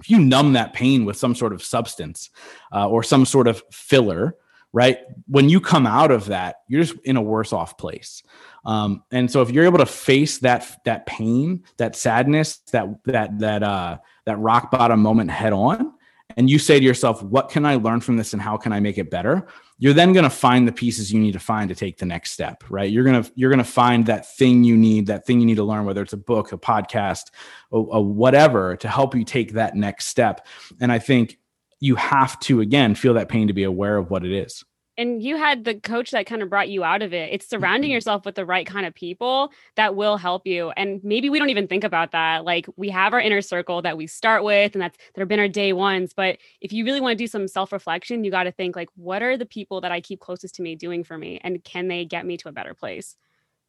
if 0.00 0.10
you 0.10 0.18
numb 0.18 0.54
that 0.54 0.72
pain 0.72 1.04
with 1.04 1.16
some 1.16 1.36
sort 1.36 1.52
of 1.52 1.62
substance 1.62 2.30
uh, 2.74 2.88
or 2.88 3.04
some 3.04 3.24
sort 3.24 3.46
of 3.46 3.62
filler, 3.70 4.34
right? 4.72 4.98
When 5.26 5.48
you 5.48 5.60
come 5.60 5.86
out 5.86 6.10
of 6.10 6.26
that, 6.26 6.56
you're 6.68 6.82
just 6.82 6.96
in 7.04 7.16
a 7.16 7.22
worse 7.22 7.52
off 7.52 7.78
place. 7.78 8.22
Um, 8.64 9.02
and 9.10 9.30
so 9.30 9.42
if 9.42 9.50
you're 9.50 9.64
able 9.64 9.78
to 9.78 9.86
face 9.86 10.38
that 10.38 10.80
that 10.84 11.06
pain, 11.06 11.64
that 11.78 11.96
sadness, 11.96 12.58
that 12.72 12.88
that 13.04 13.38
that 13.38 13.62
uh, 13.62 13.98
that 14.24 14.38
rock 14.38 14.70
bottom 14.70 15.00
moment 15.00 15.30
head 15.30 15.52
on, 15.52 15.94
and 16.36 16.50
you 16.50 16.58
say 16.58 16.78
to 16.78 16.84
yourself, 16.84 17.22
"What 17.22 17.48
can 17.48 17.64
I 17.64 17.76
learn 17.76 18.00
from 18.00 18.16
this, 18.16 18.32
and 18.32 18.42
how 18.42 18.56
can 18.56 18.72
I 18.72 18.80
make 18.80 18.98
it 18.98 19.10
better?" 19.10 19.46
You're 19.78 19.92
then 19.92 20.12
going 20.12 20.24
to 20.24 20.30
find 20.30 20.66
the 20.66 20.72
pieces 20.72 21.12
you 21.12 21.20
need 21.20 21.32
to 21.32 21.38
find 21.38 21.68
to 21.68 21.74
take 21.74 21.98
the 21.98 22.06
next 22.06 22.32
step, 22.32 22.64
right? 22.68 22.90
You're 22.90 23.04
gonna 23.04 23.24
you're 23.34 23.50
gonna 23.50 23.62
find 23.64 24.06
that 24.06 24.36
thing 24.36 24.64
you 24.64 24.76
need, 24.76 25.06
that 25.06 25.26
thing 25.26 25.38
you 25.38 25.46
need 25.46 25.56
to 25.56 25.64
learn, 25.64 25.84
whether 25.84 26.02
it's 26.02 26.12
a 26.12 26.18
book, 26.18 26.52
a 26.52 26.58
podcast, 26.58 27.30
a, 27.72 27.76
a 27.76 28.00
whatever, 28.00 28.76
to 28.76 28.88
help 28.88 29.14
you 29.14 29.24
take 29.24 29.52
that 29.52 29.76
next 29.76 30.06
step. 30.06 30.46
And 30.80 30.90
I 30.90 30.98
think 30.98 31.38
you 31.86 31.96
have 31.96 32.38
to 32.40 32.60
again 32.60 32.94
feel 32.94 33.14
that 33.14 33.28
pain 33.28 33.46
to 33.46 33.52
be 33.52 33.62
aware 33.62 33.96
of 33.96 34.10
what 34.10 34.24
it 34.24 34.32
is. 34.32 34.64
And 34.98 35.22
you 35.22 35.36
had 35.36 35.64
the 35.64 35.74
coach 35.74 36.10
that 36.12 36.24
kind 36.24 36.42
of 36.42 36.48
brought 36.48 36.70
you 36.70 36.82
out 36.82 37.02
of 37.02 37.12
it. 37.12 37.28
It's 37.30 37.46
surrounding 37.46 37.88
mm-hmm. 37.88 37.94
yourself 37.94 38.24
with 38.24 38.34
the 38.34 38.46
right 38.46 38.66
kind 38.66 38.86
of 38.86 38.94
people 38.94 39.52
that 39.76 39.94
will 39.94 40.16
help 40.16 40.46
you. 40.46 40.70
And 40.70 41.04
maybe 41.04 41.28
we 41.28 41.38
don't 41.38 41.50
even 41.50 41.68
think 41.68 41.84
about 41.84 42.12
that. 42.12 42.46
Like 42.46 42.66
we 42.76 42.88
have 42.88 43.12
our 43.12 43.20
inner 43.20 43.42
circle 43.42 43.82
that 43.82 43.98
we 43.98 44.06
start 44.06 44.42
with 44.42 44.74
and 44.74 44.80
that's 44.80 44.96
that 44.96 45.20
have 45.20 45.28
been 45.28 45.38
our 45.38 45.48
day 45.48 45.74
ones. 45.74 46.14
But 46.16 46.38
if 46.62 46.72
you 46.72 46.84
really 46.84 47.02
want 47.02 47.12
to 47.12 47.22
do 47.22 47.26
some 47.26 47.46
self-reflection 47.46 48.24
you 48.24 48.30
got 48.30 48.44
to 48.44 48.52
think 48.52 48.74
like 48.74 48.88
what 48.96 49.22
are 49.22 49.36
the 49.36 49.46
people 49.46 49.82
that 49.82 49.92
i 49.92 50.00
keep 50.00 50.20
closest 50.20 50.54
to 50.56 50.62
me 50.62 50.74
doing 50.74 51.04
for 51.04 51.18
me? 51.18 51.40
And 51.44 51.62
can 51.62 51.88
they 51.88 52.04
get 52.06 52.24
me 52.24 52.38
to 52.38 52.48
a 52.48 52.52
better 52.52 52.72
place 52.72 53.16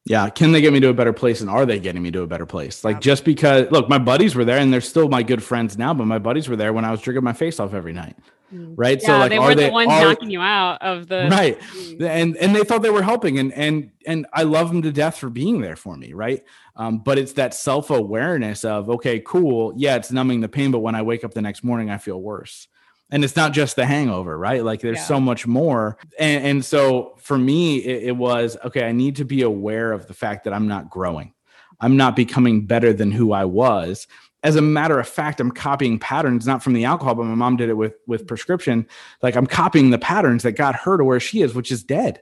Yeah. 0.09 0.29
Can 0.29 0.51
they 0.51 0.61
get 0.61 0.73
me 0.73 0.79
to 0.79 0.89
a 0.89 0.93
better 0.93 1.13
place? 1.13 1.41
And 1.41 1.49
are 1.49 1.65
they 1.65 1.79
getting 1.79 2.01
me 2.01 2.11
to 2.11 2.21
a 2.21 2.27
better 2.27 2.45
place? 2.45 2.83
Like 2.83 3.01
just 3.01 3.25
because, 3.25 3.69
look, 3.71 3.89
my 3.89 3.97
buddies 3.97 4.35
were 4.35 4.45
there 4.45 4.57
and 4.57 4.71
they're 4.71 4.81
still 4.81 5.09
my 5.09 5.23
good 5.23 5.43
friends 5.43 5.77
now, 5.77 5.93
but 5.93 6.05
my 6.05 6.19
buddies 6.19 6.47
were 6.47 6.55
there 6.55 6.73
when 6.73 6.85
I 6.85 6.91
was 6.91 7.01
drinking 7.01 7.23
my 7.23 7.33
face 7.33 7.59
off 7.59 7.73
every 7.73 7.93
night. 7.93 8.15
Mm. 8.53 8.75
Right. 8.77 8.99
Yeah, 9.01 9.07
so 9.07 9.17
like, 9.17 9.29
they 9.29 9.39
were 9.39 9.55
the 9.55 9.69
ones 9.69 9.91
are, 9.91 10.05
knocking 10.05 10.29
you 10.29 10.39
out 10.39 10.81
of 10.81 11.09
the 11.09 11.27
right. 11.29 11.59
Mm. 11.59 12.01
And 12.01 12.37
and 12.37 12.55
they 12.55 12.63
thought 12.63 12.81
they 12.81 12.89
were 12.89 13.03
helping, 13.03 13.39
and 13.39 13.51
and 13.51 13.91
and 14.05 14.25
I 14.31 14.43
love 14.43 14.69
them 14.69 14.81
to 14.83 14.91
death 14.93 15.17
for 15.17 15.29
being 15.29 15.59
there 15.59 15.75
for 15.75 15.97
me. 15.97 16.13
Right. 16.13 16.45
Um, 16.77 16.99
but 16.99 17.17
it's 17.17 17.33
that 17.33 17.53
self 17.53 17.89
awareness 17.89 18.63
of 18.63 18.89
okay, 18.89 19.19
cool, 19.19 19.73
yeah, 19.75 19.97
it's 19.97 20.13
numbing 20.13 20.39
the 20.39 20.47
pain, 20.47 20.71
but 20.71 20.79
when 20.79 20.95
I 20.95 21.01
wake 21.01 21.25
up 21.25 21.33
the 21.33 21.41
next 21.41 21.61
morning, 21.61 21.89
I 21.89 21.97
feel 21.97 22.21
worse 22.21 22.69
and 23.11 23.23
it's 23.23 23.35
not 23.35 23.53
just 23.53 23.75
the 23.75 23.85
hangover 23.85 24.37
right? 24.37 24.63
Like 24.63 24.81
there's 24.81 24.97
yeah. 24.97 25.03
so 25.03 25.19
much 25.19 25.47
more. 25.47 25.97
And, 26.19 26.45
and 26.45 26.65
so 26.65 27.15
for 27.17 27.37
me 27.37 27.77
it, 27.77 28.03
it, 28.09 28.17
was 28.17 28.57
okay 28.63 28.85
i 28.85 28.91
need 28.91 29.15
to 29.17 29.25
be 29.25 29.41
aware 29.41 29.91
of 29.91 30.07
the 30.07 30.13
fact 30.13 30.43
that 30.45 30.53
i'm 30.53 30.67
not 30.67 30.89
growing. 30.89 31.33
I'm 31.79 31.95
not 31.95 32.15
becoming 32.15 32.65
better 32.65 32.93
than 32.93 33.11
who 33.11 33.31
i 33.31 33.45
was. 33.45 34.07
As 34.43 34.55
a 34.55 34.61
matter 34.61 34.99
of 34.99 35.07
fact 35.07 35.39
i'm 35.39 35.51
copying 35.51 35.99
patterns 35.99 36.47
not 36.47 36.63
from 36.63 36.73
the 36.73 36.85
alcohol 36.85 37.15
but 37.15 37.25
my 37.25 37.35
mom 37.35 37.57
did 37.57 37.69
it 37.69 37.77
with 37.77 37.95
with 38.07 38.27
prescription. 38.27 38.87
Like 39.21 39.35
i'm 39.35 39.47
copying 39.47 39.89
the 39.89 39.99
patterns 39.99 40.43
that 40.43 40.53
got 40.53 40.75
her 40.75 40.97
to 40.97 41.03
where 41.03 41.19
she 41.19 41.41
is 41.41 41.53
which 41.53 41.71
is 41.71 41.83
dead 41.83 42.21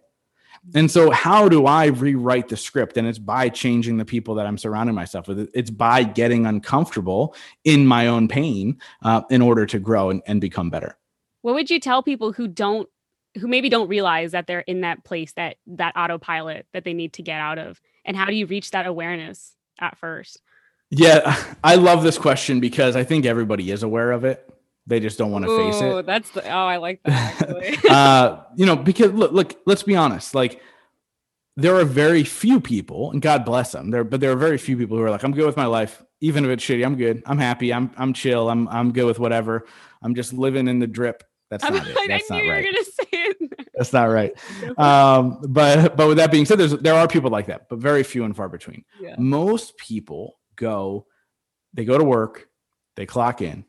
and 0.74 0.90
so, 0.90 1.12
how 1.12 1.48
do 1.48 1.66
I 1.68 1.86
rewrite 1.88 2.50
the 2.50 2.58
script? 2.58 2.98
And 2.98 3.08
it's 3.08 3.20
by 3.20 3.50
changing 3.50 3.98
the 3.98 4.06
people 4.06 4.36
that 4.36 4.48
I'm 4.48 4.58
surrounding 4.58 4.96
myself 4.96 5.28
with. 5.28 5.50
It's 5.54 5.70
by 5.70 6.04
getting 6.04 6.46
uncomfortable 6.46 7.36
in 7.64 7.86
my 7.86 8.08
own 8.08 8.28
pain 8.28 8.80
uh, 9.04 9.22
in 9.30 9.42
order 9.42 9.66
to 9.68 9.80
grow 9.80 10.10
and, 10.10 10.22
and 10.26 10.42
become 10.42 10.70
better. 10.70 10.98
What 11.44 11.54
would 11.54 11.70
you 11.70 11.80
tell 11.80 12.02
people 12.02 12.32
who 12.32 12.48
don't, 12.48 12.90
who 13.40 13.48
maybe 13.48 13.70
don't 13.70 13.88
realize 13.88 14.32
that 14.32 14.48
they're 14.48 14.62
in 14.62 14.82
that 14.82 15.04
place 15.04 15.34
that 15.34 15.58
that 15.68 15.96
autopilot 15.96 16.66
that 16.74 16.84
they 16.84 16.94
need 16.94 17.14
to 17.14 17.22
get 17.22 17.40
out 17.40 17.60
of? 17.60 17.80
And 18.04 18.18
how 18.18 18.26
do 18.26 18.34
you 18.34 18.48
reach 18.48 18.72
that 18.72 18.88
awareness 18.88 19.54
at 19.80 19.98
first? 19.98 20.42
Yeah, 20.90 21.44
I 21.64 21.76
love 21.76 22.04
this 22.04 22.18
question 22.18 22.60
because 22.60 22.96
I 22.96 23.04
think 23.04 23.26
everybody 23.26 23.70
is 23.72 23.84
aware 23.84 24.12
of 24.12 24.24
it. 24.24 24.50
They 24.88 25.00
just 25.00 25.18
don't 25.18 25.32
want 25.32 25.46
to 25.46 25.58
face 25.58 25.82
it. 25.82 26.06
That's 26.06 26.30
the 26.30 26.48
oh, 26.48 26.66
I 26.68 26.78
like 26.78 27.02
that. 27.04 27.86
uh, 27.90 28.44
you 28.56 28.66
know, 28.66 28.76
because 28.76 29.12
look, 29.12 29.32
look, 29.32 29.56
let's 29.66 29.84
be 29.84 29.96
honest. 29.96 30.36
Like, 30.36 30.62
there 31.58 31.76
are 31.76 31.86
very 31.86 32.24
few 32.24 32.60
people, 32.60 33.12
and 33.12 33.22
God 33.22 33.46
bless 33.46 33.72
them. 33.72 33.90
There, 33.90 34.04
but 34.04 34.20
there 34.20 34.32
are 34.32 34.36
very 34.36 34.58
few 34.58 34.78
people 34.78 34.98
who 34.98 35.04
are 35.04 35.10
like, 35.10 35.24
I'm 35.24 35.32
good 35.32 35.46
with 35.46 35.58
my 35.58 35.66
life, 35.66 36.04
even 36.22 36.46
if 36.46 36.52
it's 36.52 36.64
shitty. 36.64 36.86
I'm 36.86 36.96
good. 36.98 37.24
I'm 37.26 37.40
happy. 37.40 37.74
I'm 37.74 37.92
I'm 37.98 38.14
chill. 38.14 38.50
I'm 38.50 38.68
I'm 38.68 38.92
good 38.92 39.06
with 39.06 39.18
whatever. 39.18 39.66
I'm 40.04 40.14
just 40.14 40.34
living 40.34 40.68
in 40.68 40.80
the 40.80 40.88
drip. 40.88 41.24
That's 41.50 41.64
not 41.64 41.76
it. 41.76 41.98
That's 42.08 42.32
I 42.32 42.36
knew 42.38 42.46
not 42.46 42.54
right. 42.54 42.66
were 42.66 42.72
gonna 42.72 42.84
say 42.84 43.08
it. 43.12 43.70
That's 43.74 43.94
not 43.94 44.06
right. 44.06 44.34
Um, 44.78 45.40
but 45.48 45.96
but 45.96 46.08
with 46.08 46.18
that 46.18 46.32
being 46.32 46.46
said, 46.46 46.58
there's 46.58 46.74
there 46.74 46.96
are 46.96 47.08
people 47.08 47.32
like 47.32 47.48
that, 47.48 47.70
but 47.70 47.80
very 47.80 48.04
few 48.04 48.24
and 48.24 48.36
far 48.36 48.50
between. 48.50 48.84
Yeah. 49.00 49.16
Most 49.18 49.78
people 49.78 50.40
go, 50.56 51.06
they 51.74 51.86
go 51.86 51.98
to 51.98 52.04
work, 52.04 52.50
they 52.96 53.06
clock 53.06 53.42
in, 53.42 53.64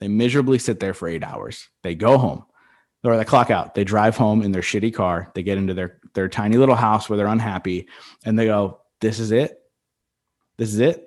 they 0.00 0.08
miserably 0.08 0.58
sit 0.58 0.80
there 0.80 0.94
for 0.94 1.08
eight 1.08 1.22
hours. 1.22 1.68
They 1.82 1.94
go 1.94 2.18
home 2.18 2.44
or 3.04 3.16
they 3.16 3.24
clock 3.24 3.50
out. 3.50 3.74
They 3.74 3.84
drive 3.84 4.16
home 4.16 4.42
in 4.42 4.52
their 4.52 4.62
shitty 4.62 4.94
car. 4.94 5.30
They 5.34 5.42
get 5.42 5.58
into 5.58 5.74
their, 5.74 5.98
their 6.14 6.28
tiny 6.28 6.56
little 6.56 6.74
house 6.74 7.08
where 7.08 7.16
they're 7.16 7.26
unhappy 7.26 7.88
and 8.24 8.38
they 8.38 8.46
go, 8.46 8.80
This 9.00 9.18
is 9.18 9.30
it. 9.30 9.58
This 10.56 10.72
is 10.72 10.80
it. 10.80 11.06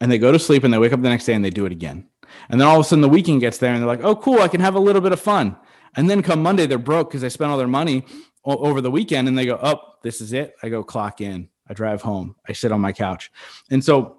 And 0.00 0.10
they 0.10 0.18
go 0.18 0.32
to 0.32 0.38
sleep 0.38 0.64
and 0.64 0.72
they 0.72 0.78
wake 0.78 0.92
up 0.92 1.02
the 1.02 1.08
next 1.08 1.26
day 1.26 1.34
and 1.34 1.44
they 1.44 1.50
do 1.50 1.66
it 1.66 1.72
again. 1.72 2.08
And 2.48 2.60
then 2.60 2.68
all 2.68 2.76
of 2.76 2.80
a 2.80 2.88
sudden 2.88 3.02
the 3.02 3.08
weekend 3.08 3.40
gets 3.40 3.58
there 3.58 3.72
and 3.72 3.80
they're 3.80 3.88
like, 3.88 4.04
Oh, 4.04 4.16
cool. 4.16 4.40
I 4.40 4.48
can 4.48 4.60
have 4.60 4.74
a 4.74 4.80
little 4.80 5.02
bit 5.02 5.12
of 5.12 5.20
fun. 5.20 5.56
And 5.96 6.08
then 6.08 6.22
come 6.22 6.42
Monday, 6.42 6.66
they're 6.66 6.78
broke 6.78 7.10
because 7.10 7.22
they 7.22 7.28
spent 7.28 7.50
all 7.50 7.58
their 7.58 7.66
money 7.66 8.04
over 8.44 8.80
the 8.80 8.90
weekend 8.90 9.26
and 9.28 9.36
they 9.36 9.46
go, 9.46 9.58
Oh, 9.60 9.80
this 10.02 10.20
is 10.20 10.32
it. 10.32 10.54
I 10.62 10.68
go 10.68 10.84
clock 10.84 11.20
in. 11.20 11.48
I 11.68 11.74
drive 11.74 12.00
home. 12.02 12.36
I 12.48 12.52
sit 12.52 12.72
on 12.72 12.80
my 12.80 12.92
couch. 12.92 13.30
And 13.70 13.84
so 13.84 14.17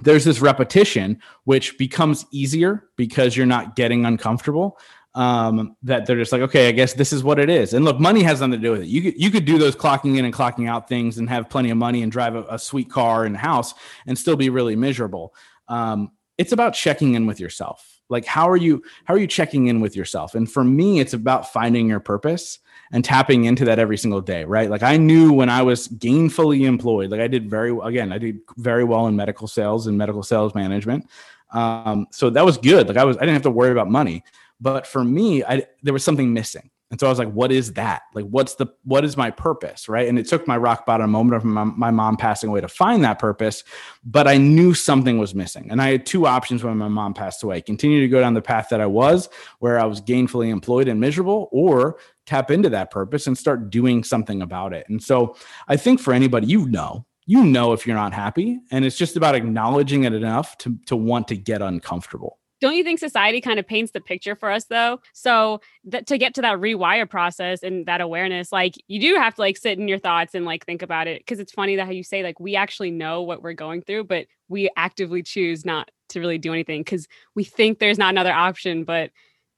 there's 0.00 0.24
this 0.24 0.40
repetition 0.40 1.20
which 1.44 1.78
becomes 1.78 2.26
easier 2.30 2.88
because 2.96 3.36
you're 3.36 3.46
not 3.46 3.76
getting 3.76 4.04
uncomfortable 4.04 4.78
um, 5.14 5.76
that 5.82 6.06
they're 6.06 6.16
just 6.16 6.32
like 6.32 6.42
okay 6.42 6.68
i 6.68 6.72
guess 6.72 6.94
this 6.94 7.12
is 7.12 7.22
what 7.22 7.38
it 7.38 7.48
is. 7.48 7.72
And 7.72 7.84
look 7.84 8.00
money 8.00 8.22
has 8.22 8.40
nothing 8.40 8.52
to 8.52 8.58
do 8.58 8.72
with 8.72 8.82
it. 8.82 8.88
You 8.88 9.02
could, 9.02 9.20
you 9.20 9.30
could 9.30 9.44
do 9.44 9.58
those 9.58 9.76
clocking 9.76 10.18
in 10.18 10.24
and 10.24 10.34
clocking 10.34 10.68
out 10.68 10.88
things 10.88 11.18
and 11.18 11.28
have 11.28 11.48
plenty 11.48 11.70
of 11.70 11.76
money 11.76 12.02
and 12.02 12.10
drive 12.10 12.34
a, 12.34 12.44
a 12.50 12.58
sweet 12.58 12.90
car 12.90 13.24
and 13.24 13.36
house 13.36 13.74
and 14.06 14.18
still 14.18 14.36
be 14.36 14.50
really 14.50 14.76
miserable. 14.76 15.34
Um, 15.68 16.10
it's 16.36 16.52
about 16.52 16.74
checking 16.74 17.14
in 17.14 17.26
with 17.26 17.38
yourself. 17.38 18.00
Like 18.08 18.24
how 18.24 18.48
are 18.50 18.56
you 18.56 18.82
how 19.04 19.14
are 19.14 19.18
you 19.18 19.26
checking 19.26 19.68
in 19.68 19.80
with 19.80 19.96
yourself? 19.96 20.34
And 20.34 20.50
for 20.50 20.64
me 20.64 21.00
it's 21.00 21.14
about 21.14 21.52
finding 21.52 21.88
your 21.88 22.00
purpose 22.00 22.58
and 22.94 23.04
tapping 23.04 23.44
into 23.44 23.64
that 23.64 23.80
every 23.80 23.98
single 23.98 24.20
day, 24.20 24.44
right? 24.44 24.70
Like 24.70 24.84
I 24.84 24.96
knew 24.96 25.32
when 25.32 25.48
I 25.48 25.62
was 25.62 25.88
gainfully 25.88 26.64
employed, 26.64 27.10
like 27.10 27.20
I 27.20 27.26
did 27.26 27.50
very 27.50 27.76
again, 27.82 28.12
I 28.12 28.18
did 28.18 28.38
very 28.56 28.84
well 28.84 29.08
in 29.08 29.16
medical 29.16 29.48
sales 29.48 29.88
and 29.88 29.98
medical 29.98 30.22
sales 30.22 30.54
management. 30.54 31.10
Um, 31.52 32.06
so 32.12 32.30
that 32.30 32.44
was 32.44 32.56
good. 32.56 32.86
Like 32.86 32.96
I 32.96 33.02
was, 33.02 33.16
I 33.16 33.20
didn't 33.20 33.34
have 33.34 33.42
to 33.42 33.50
worry 33.50 33.72
about 33.72 33.90
money. 33.90 34.22
But 34.60 34.86
for 34.86 35.02
me, 35.02 35.42
I 35.42 35.66
there 35.82 35.92
was 35.92 36.04
something 36.04 36.32
missing. 36.32 36.70
And 36.94 37.00
so 37.00 37.08
I 37.08 37.10
was 37.10 37.18
like, 37.18 37.32
what 37.32 37.50
is 37.50 37.72
that? 37.72 38.02
Like, 38.14 38.26
what's 38.26 38.54
the, 38.54 38.66
what 38.84 39.04
is 39.04 39.16
my 39.16 39.28
purpose? 39.28 39.88
Right. 39.88 40.06
And 40.06 40.16
it 40.16 40.28
took 40.28 40.46
my 40.46 40.56
rock 40.56 40.86
bottom 40.86 41.10
moment 41.10 41.34
of 41.34 41.44
my, 41.44 41.64
my, 41.64 41.90
mom 41.90 42.16
passing 42.16 42.50
away 42.50 42.60
to 42.60 42.68
find 42.68 43.02
that 43.02 43.18
purpose, 43.18 43.64
but 44.04 44.28
I 44.28 44.36
knew 44.36 44.74
something 44.74 45.18
was 45.18 45.34
missing. 45.34 45.72
And 45.72 45.82
I 45.82 45.90
had 45.90 46.06
two 46.06 46.26
options 46.28 46.62
when 46.62 46.76
my 46.76 46.86
mom 46.86 47.12
passed 47.12 47.42
away 47.42 47.62
continue 47.62 48.00
to 48.00 48.06
go 48.06 48.20
down 48.20 48.34
the 48.34 48.42
path 48.42 48.68
that 48.70 48.80
I 48.80 48.86
was, 48.86 49.28
where 49.58 49.80
I 49.80 49.86
was 49.86 50.00
gainfully 50.00 50.50
employed 50.50 50.86
and 50.86 51.00
miserable, 51.00 51.48
or 51.50 51.96
tap 52.26 52.50
into 52.50 52.68
that 52.70 52.90
purpose 52.90 53.26
and 53.26 53.36
start 53.36 53.70
doing 53.70 54.04
something 54.04 54.42
about 54.42 54.72
it. 54.72 54.86
And 54.88 55.02
so 55.02 55.36
I 55.68 55.76
think 55.76 56.00
for 56.00 56.12
anybody, 56.12 56.46
you 56.46 56.66
know, 56.66 57.04
you 57.26 57.42
know 57.44 57.72
if 57.72 57.86
you're 57.86 57.96
not 57.96 58.12
happy 58.12 58.60
and 58.70 58.84
it's 58.84 58.96
just 58.96 59.16
about 59.16 59.34
acknowledging 59.34 60.04
it 60.04 60.12
enough 60.12 60.58
to 60.58 60.76
to 60.86 60.96
want 60.96 61.28
to 61.28 61.36
get 61.36 61.62
uncomfortable. 61.62 62.38
Don't 62.60 62.76
you 62.76 62.84
think 62.84 62.98
society 62.98 63.40
kind 63.40 63.58
of 63.58 63.66
paints 63.66 63.92
the 63.92 64.00
picture 64.00 64.34
for 64.34 64.50
us 64.50 64.64
though? 64.66 65.00
So 65.12 65.60
that 65.84 66.06
to 66.06 66.18
get 66.18 66.34
to 66.34 66.42
that 66.42 66.58
rewire 66.58 67.08
process 67.08 67.62
and 67.62 67.86
that 67.86 68.00
awareness 68.00 68.52
like 68.52 68.74
you 68.88 69.00
do 69.00 69.14
have 69.16 69.34
to 69.34 69.40
like 69.40 69.56
sit 69.56 69.78
in 69.78 69.88
your 69.88 69.98
thoughts 69.98 70.34
and 70.34 70.44
like 70.44 70.64
think 70.64 70.82
about 70.82 71.06
it 71.06 71.20
because 71.20 71.40
it's 71.40 71.52
funny 71.52 71.76
that 71.76 71.86
how 71.86 71.92
you 71.92 72.04
say 72.04 72.22
like 72.22 72.40
we 72.40 72.56
actually 72.56 72.90
know 72.90 73.22
what 73.22 73.42
we're 73.42 73.52
going 73.52 73.82
through 73.82 74.04
but 74.04 74.26
we 74.48 74.70
actively 74.76 75.22
choose 75.22 75.64
not 75.64 75.90
to 76.10 76.20
really 76.20 76.38
do 76.38 76.52
anything 76.52 76.80
because 76.80 77.08
we 77.34 77.44
think 77.44 77.78
there's 77.78 77.98
not 77.98 78.10
another 78.10 78.32
option 78.32 78.84
but 78.84 79.10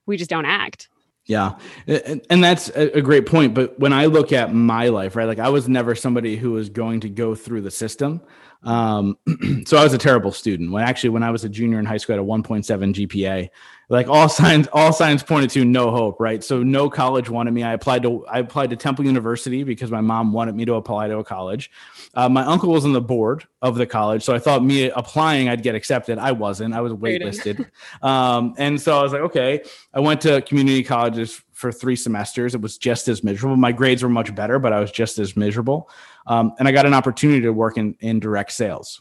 we 0.07 0.17
just 0.17 0.31
don't 0.31 0.47
act 0.47 0.89
yeah. 1.27 1.59
And 1.87 2.43
that's 2.43 2.69
a 2.71 3.03
great 3.03 3.27
point. 3.27 3.53
But 3.55 3.79
when 3.79 3.93
I 3.93 4.07
look 4.07 4.33
at 4.33 4.55
my 4.55 4.89
life, 4.89 5.17
right, 5.17 5.27
like 5.27 5.41
I 5.41 5.49
was 5.49 5.69
never 5.69 5.95
somebody 5.95 6.37
who 6.37 6.53
was 6.53 6.69
going 6.69 7.01
to 7.01 7.09
go 7.09 7.35
through 7.35 7.63
the 7.63 7.71
system. 7.71 8.21
Um, 8.63 9.17
so 9.67 9.77
I 9.77 9.85
was 9.85 9.93
a 9.93 9.99
terrible 9.99 10.33
student. 10.33 10.73
When 10.73 10.83
actually, 10.83 11.11
when 11.11 11.23
I 11.23 11.31
was 11.31 11.45
a 11.45 11.49
junior 11.49 11.79
in 11.79 11.85
high 11.85 11.97
school, 11.97 12.15
I 12.15 12.19
had 12.19 12.25
a 12.25 12.29
1.7 12.29 12.95
GPA. 12.95 13.49
Like 13.89 14.09
all 14.09 14.29
signs, 14.29 14.69
all 14.73 14.93
signs 14.93 15.23
pointed 15.23 15.51
to 15.51 15.65
no 15.65 15.91
hope, 15.91 16.19
right? 16.19 16.43
So 16.43 16.63
no 16.63 16.91
college 16.91 17.31
wanted 17.31 17.53
me. 17.53 17.63
I 17.63 17.73
applied 17.73 18.03
to 18.03 18.27
I 18.27 18.41
applied 18.41 18.71
to 18.71 18.77
Temple 18.77 19.05
University 19.05 19.63
because 19.63 19.91
my 19.91 20.01
mom 20.01 20.33
wanted 20.33 20.57
me 20.57 20.65
to 20.65 20.75
apply 20.75 21.09
to 21.09 21.19
a 21.19 21.25
college. 21.25 21.71
Uh, 22.15 22.29
my 22.29 22.45
uncle 22.45 22.71
was 22.71 22.85
on 22.85 22.93
the 22.93 23.01
board 23.01 23.47
of 23.63 23.77
the 23.77 23.87
college, 23.87 24.25
so 24.25 24.35
I 24.35 24.39
thought 24.39 24.65
me 24.65 24.91
applying 24.91 25.49
I'd 25.49 25.63
get 25.63 25.75
accepted. 25.75 26.19
I 26.19 26.33
wasn't. 26.33 26.75
I 26.75 26.81
was 26.81 26.93
waitlisted, 26.93 27.71
um, 28.03 28.55
and 28.59 28.81
so 28.81 28.99
I 28.99 29.03
was 29.03 29.13
like, 29.13 29.23
okay. 29.23 29.63
I 29.95 30.01
went 30.01 30.21
to 30.23 30.43
community 30.43 30.83
colleges 30.83 31.43
for 31.57 31.73
three 31.73 31.97
semesters. 31.97 32.55
It 32.55 32.61
was 32.61 32.77
just 32.77 33.09
as 33.09 33.25
miserable. 33.25 33.57
My 33.57 33.73
grades 33.73 34.03
were 34.03 34.11
much 34.11 34.35
better, 34.35 34.59
but 34.59 34.75
I 34.75 34.81
was 34.81 34.91
just 34.91 35.19
as 35.19 35.37
miserable. 35.37 35.89
Um, 36.27 36.53
and 36.59 36.67
I 36.67 36.73
got 36.73 36.87
an 36.87 36.95
opportunity 36.95 37.43
to 37.43 37.53
work 37.53 37.77
in, 37.77 37.97
in 38.01 38.21
direct 38.21 38.53
sales. 38.53 39.01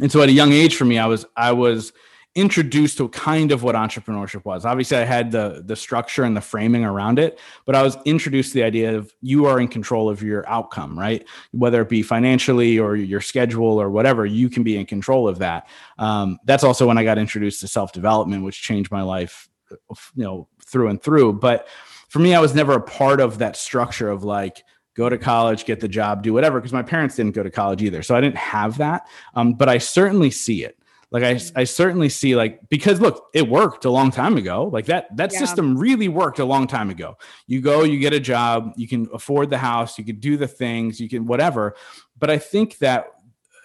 And 0.00 0.12
so 0.12 0.20
at 0.22 0.28
a 0.28 0.32
young 0.32 0.52
age 0.52 0.76
for 0.76 0.84
me, 0.84 0.98
I 0.98 1.06
was 1.06 1.24
I 1.36 1.52
was 1.52 1.92
introduced 2.34 2.98
to 2.98 3.08
kind 3.08 3.50
of 3.50 3.62
what 3.62 3.74
entrepreneurship 3.74 4.44
was. 4.44 4.66
Obviously, 4.66 4.98
I 4.98 5.04
had 5.04 5.30
the 5.32 5.62
the 5.64 5.74
structure 5.74 6.22
and 6.22 6.36
the 6.36 6.42
framing 6.42 6.84
around 6.84 7.18
it, 7.18 7.38
but 7.64 7.74
I 7.74 7.82
was 7.82 7.96
introduced 8.04 8.52
to 8.52 8.58
the 8.58 8.62
idea 8.62 8.94
of 8.94 9.10
you 9.22 9.46
are 9.46 9.58
in 9.58 9.68
control 9.68 10.10
of 10.10 10.22
your 10.22 10.46
outcome, 10.48 10.98
right? 10.98 11.26
Whether 11.52 11.80
it 11.80 11.88
be 11.88 12.02
financially 12.02 12.78
or 12.78 12.94
your 12.94 13.22
schedule 13.22 13.80
or 13.80 13.88
whatever, 13.88 14.26
you 14.26 14.50
can 14.50 14.62
be 14.62 14.76
in 14.76 14.84
control 14.84 15.26
of 15.26 15.38
that. 15.38 15.66
Um, 15.98 16.38
that's 16.44 16.62
also 16.62 16.86
when 16.86 16.98
I 16.98 17.04
got 17.04 17.16
introduced 17.16 17.62
to 17.62 17.68
self 17.68 17.92
development, 17.92 18.44
which 18.44 18.62
changed 18.62 18.90
my 18.90 19.02
life, 19.02 19.48
you 19.70 20.24
know, 20.24 20.48
through 20.62 20.88
and 20.88 21.02
through. 21.02 21.32
But 21.34 21.68
for 22.10 22.18
me, 22.18 22.34
I 22.34 22.40
was 22.40 22.54
never 22.54 22.74
a 22.74 22.82
part 22.82 23.20
of 23.20 23.38
that 23.38 23.56
structure 23.56 24.10
of 24.10 24.24
like 24.24 24.62
go 24.96 25.08
to 25.08 25.18
college, 25.18 25.64
get 25.64 25.80
the 25.80 25.88
job, 25.88 26.22
do 26.22 26.32
whatever, 26.32 26.58
because 26.58 26.72
my 26.72 26.82
parents 26.82 27.16
didn't 27.16 27.32
go 27.32 27.42
to 27.42 27.50
college 27.50 27.82
either. 27.82 28.02
So 28.02 28.16
I 28.16 28.20
didn't 28.20 28.38
have 28.38 28.78
that. 28.78 29.06
Um, 29.34 29.54
but 29.54 29.68
I 29.68 29.78
certainly 29.78 30.30
see 30.30 30.64
it. 30.64 30.78
Like 31.12 31.22
I, 31.22 31.40
I 31.54 31.64
certainly 31.64 32.08
see 32.08 32.34
like 32.34 32.68
because 32.68 33.00
look, 33.00 33.28
it 33.32 33.48
worked 33.48 33.84
a 33.84 33.90
long 33.90 34.10
time 34.10 34.36
ago. 34.36 34.64
Like 34.64 34.86
that 34.86 35.16
that 35.16 35.32
yeah. 35.32 35.38
system 35.38 35.78
really 35.78 36.08
worked 36.08 36.40
a 36.40 36.44
long 36.44 36.66
time 36.66 36.90
ago. 36.90 37.16
You 37.46 37.60
go, 37.60 37.84
you 37.84 38.00
get 38.00 38.12
a 38.12 38.18
job, 38.18 38.72
you 38.76 38.88
can 38.88 39.08
afford 39.14 39.50
the 39.50 39.58
house, 39.58 39.98
you 39.98 40.04
can 40.04 40.18
do 40.18 40.36
the 40.36 40.48
things, 40.48 40.98
you 41.00 41.08
can 41.08 41.26
whatever. 41.26 41.76
But 42.18 42.30
I 42.30 42.38
think 42.38 42.78
that 42.78 43.06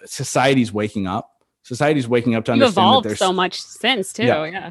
society's 0.04 0.72
waking 0.72 1.08
up. 1.08 1.30
Society's 1.62 2.08
waking 2.08 2.36
up 2.36 2.44
to 2.44 2.52
you 2.52 2.54
understand 2.54 2.72
evolved 2.72 3.04
that 3.04 3.08
there's 3.10 3.18
so 3.18 3.32
much 3.32 3.60
since 3.60 4.12
too. 4.12 4.24
Yeah. 4.24 4.44
yeah 4.44 4.70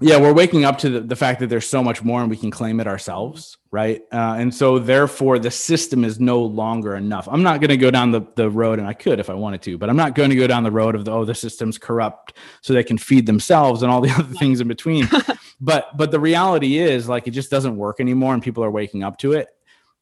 yeah, 0.00 0.18
we're 0.18 0.32
waking 0.32 0.64
up 0.64 0.78
to 0.78 0.88
the, 0.88 1.00
the 1.00 1.16
fact 1.16 1.40
that 1.40 1.48
there's 1.48 1.68
so 1.68 1.82
much 1.82 2.02
more 2.02 2.22
and 2.22 2.30
we 2.30 2.36
can 2.36 2.50
claim 2.50 2.80
it 2.80 2.86
ourselves, 2.86 3.58
right? 3.70 4.00
Uh, 4.10 4.36
and 4.38 4.54
so 4.54 4.78
therefore 4.78 5.38
the 5.38 5.50
system 5.50 6.04
is 6.04 6.18
no 6.18 6.40
longer 6.40 6.96
enough. 6.96 7.28
I'm 7.30 7.42
not 7.42 7.60
going 7.60 7.68
to 7.68 7.76
go 7.76 7.90
down 7.90 8.10
the, 8.10 8.22
the 8.34 8.48
road, 8.48 8.78
and 8.78 8.88
I 8.88 8.94
could 8.94 9.20
if 9.20 9.28
I 9.28 9.34
wanted 9.34 9.60
to, 9.62 9.76
but 9.76 9.90
I'm 9.90 9.96
not 9.96 10.14
going 10.14 10.30
to 10.30 10.36
go 10.36 10.46
down 10.46 10.62
the 10.62 10.70
road 10.70 10.94
of 10.94 11.04
the, 11.04 11.12
oh, 11.12 11.24
the 11.24 11.34
system's 11.34 11.76
corrupt 11.76 12.32
so 12.62 12.72
they 12.72 12.82
can 12.82 12.96
feed 12.96 13.26
themselves 13.26 13.82
and 13.82 13.92
all 13.92 14.00
the 14.00 14.10
other 14.18 14.34
things 14.34 14.60
in 14.60 14.68
between. 14.68 15.08
but 15.60 15.94
but 15.96 16.10
the 16.10 16.20
reality 16.20 16.78
is 16.78 17.08
like 17.08 17.28
it 17.28 17.32
just 17.32 17.50
doesn't 17.50 17.76
work 17.76 18.00
anymore 18.00 18.32
and 18.32 18.42
people 18.42 18.64
are 18.64 18.70
waking 18.70 19.04
up 19.04 19.18
to 19.18 19.32
it 19.32 19.48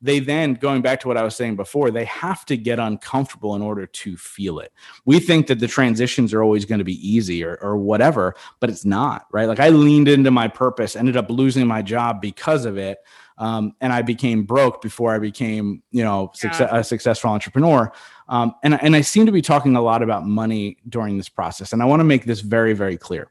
they 0.01 0.21
then 0.21 0.55
going 0.55 0.83
back 0.83 1.01
to 1.01 1.09
what 1.09 1.17
i 1.17 1.23
was 1.23 1.35
saying 1.35 1.57
before 1.57 1.91
they 1.91 2.05
have 2.05 2.45
to 2.45 2.57
get 2.57 2.79
uncomfortable 2.79 3.55
in 3.55 3.63
order 3.63 3.87
to 3.87 4.17
feel 4.17 4.61
it. 4.61 4.73
We 5.05 5.19
think 5.19 5.47
that 5.49 5.59
the 5.59 5.67
transitions 5.67 6.33
are 6.33 6.43
always 6.43 6.65
going 6.65 6.79
to 6.79 6.85
be 6.85 7.09
easy 7.09 7.45
or, 7.45 7.57
or 7.57 7.77
whatever 7.77 8.35
but 8.61 8.71
it's 8.71 8.85
not 8.85 9.27
right? 9.33 9.49
Like 9.49 9.61
i 9.61 9.69
leaned 9.69 10.09
into 10.09 10.31
my 10.31 10.49
purpose 10.49 10.97
ended 10.97 11.17
up 11.17 11.31
losing 11.31 11.67
my 11.67 11.83
job 11.83 12.21
because 12.21 12.65
of 12.65 12.79
it 12.79 12.99
um, 13.39 13.75
and 13.81 13.93
i 13.93 14.03
became 14.03 14.45
broke 14.45 14.83
before 14.83 15.15
i 15.15 15.19
became 15.19 15.83
you 15.91 16.05
know 16.05 16.31
success, 16.35 16.69
a 16.73 16.85
successful 16.85 17.31
entrepreneur. 17.31 17.93
Um, 18.29 18.55
and, 18.63 18.81
and 18.83 18.95
i 18.95 19.01
seem 19.01 19.27
to 19.27 19.33
be 19.33 19.43
talking 19.43 19.77
a 19.77 19.83
lot 19.83 20.03
about 20.03 20.27
money 20.27 20.79
during 20.89 21.17
this 21.17 21.29
process 21.29 21.73
and 21.73 21.83
i 21.83 21.85
want 21.85 22.01
to 22.01 22.05
make 22.05 22.25
this 22.25 22.41
very 22.41 22.73
very 22.73 22.97
clear. 22.97 23.31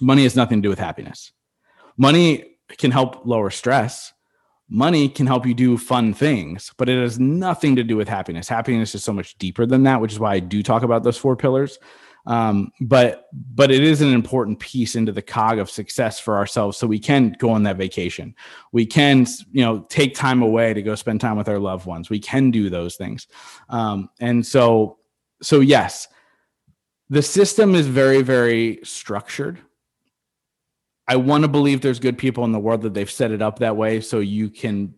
Money 0.00 0.24
has 0.24 0.34
nothing 0.34 0.58
to 0.58 0.62
do 0.66 0.68
with 0.68 0.78
happiness. 0.80 1.30
Money 1.96 2.56
can 2.78 2.90
help 2.90 3.26
lower 3.26 3.50
stress 3.50 4.12
money 4.72 5.06
can 5.06 5.26
help 5.26 5.46
you 5.46 5.52
do 5.52 5.76
fun 5.76 6.14
things, 6.14 6.72
but 6.78 6.88
it 6.88 6.98
has 6.98 7.20
nothing 7.20 7.76
to 7.76 7.84
do 7.84 7.94
with 7.94 8.08
happiness. 8.08 8.48
Happiness 8.48 8.94
is 8.94 9.04
so 9.04 9.12
much 9.12 9.36
deeper 9.36 9.66
than 9.66 9.82
that, 9.82 10.00
which 10.00 10.12
is 10.12 10.18
why 10.18 10.32
I 10.32 10.40
do 10.40 10.62
talk 10.62 10.82
about 10.82 11.02
those 11.02 11.18
four 11.18 11.36
pillars. 11.36 11.78
Um, 12.24 12.70
but 12.80 13.26
but 13.32 13.70
it 13.70 13.82
is 13.82 14.00
an 14.00 14.12
important 14.12 14.60
piece 14.60 14.94
into 14.94 15.12
the 15.12 15.22
cog 15.22 15.58
of 15.58 15.68
success 15.68 16.20
for 16.20 16.36
ourselves, 16.36 16.78
so 16.78 16.86
we 16.86 17.00
can 17.00 17.34
go 17.38 17.50
on 17.50 17.64
that 17.64 17.76
vacation. 17.76 18.34
We 18.70 18.86
can 18.86 19.26
you 19.50 19.62
know 19.62 19.80
take 19.88 20.14
time 20.14 20.40
away 20.40 20.72
to 20.72 20.82
go 20.82 20.94
spend 20.94 21.20
time 21.20 21.36
with 21.36 21.48
our 21.48 21.58
loved 21.58 21.84
ones. 21.84 22.08
We 22.08 22.20
can 22.20 22.50
do 22.50 22.70
those 22.70 22.94
things, 22.94 23.26
um, 23.68 24.08
and 24.20 24.46
so 24.46 24.98
so 25.42 25.58
yes, 25.60 26.06
the 27.10 27.22
system 27.22 27.74
is 27.74 27.88
very 27.88 28.22
very 28.22 28.78
structured 28.84 29.58
I 31.08 31.16
want 31.16 31.42
to 31.42 31.48
believe 31.48 31.80
there's 31.80 31.98
good 31.98 32.18
people 32.18 32.44
in 32.44 32.52
the 32.52 32.58
world 32.58 32.82
that 32.82 32.94
they've 32.94 33.10
set 33.10 33.32
it 33.32 33.42
up 33.42 33.58
that 33.58 33.76
way 33.76 34.00
so 34.00 34.20
you 34.20 34.48
can 34.50 34.94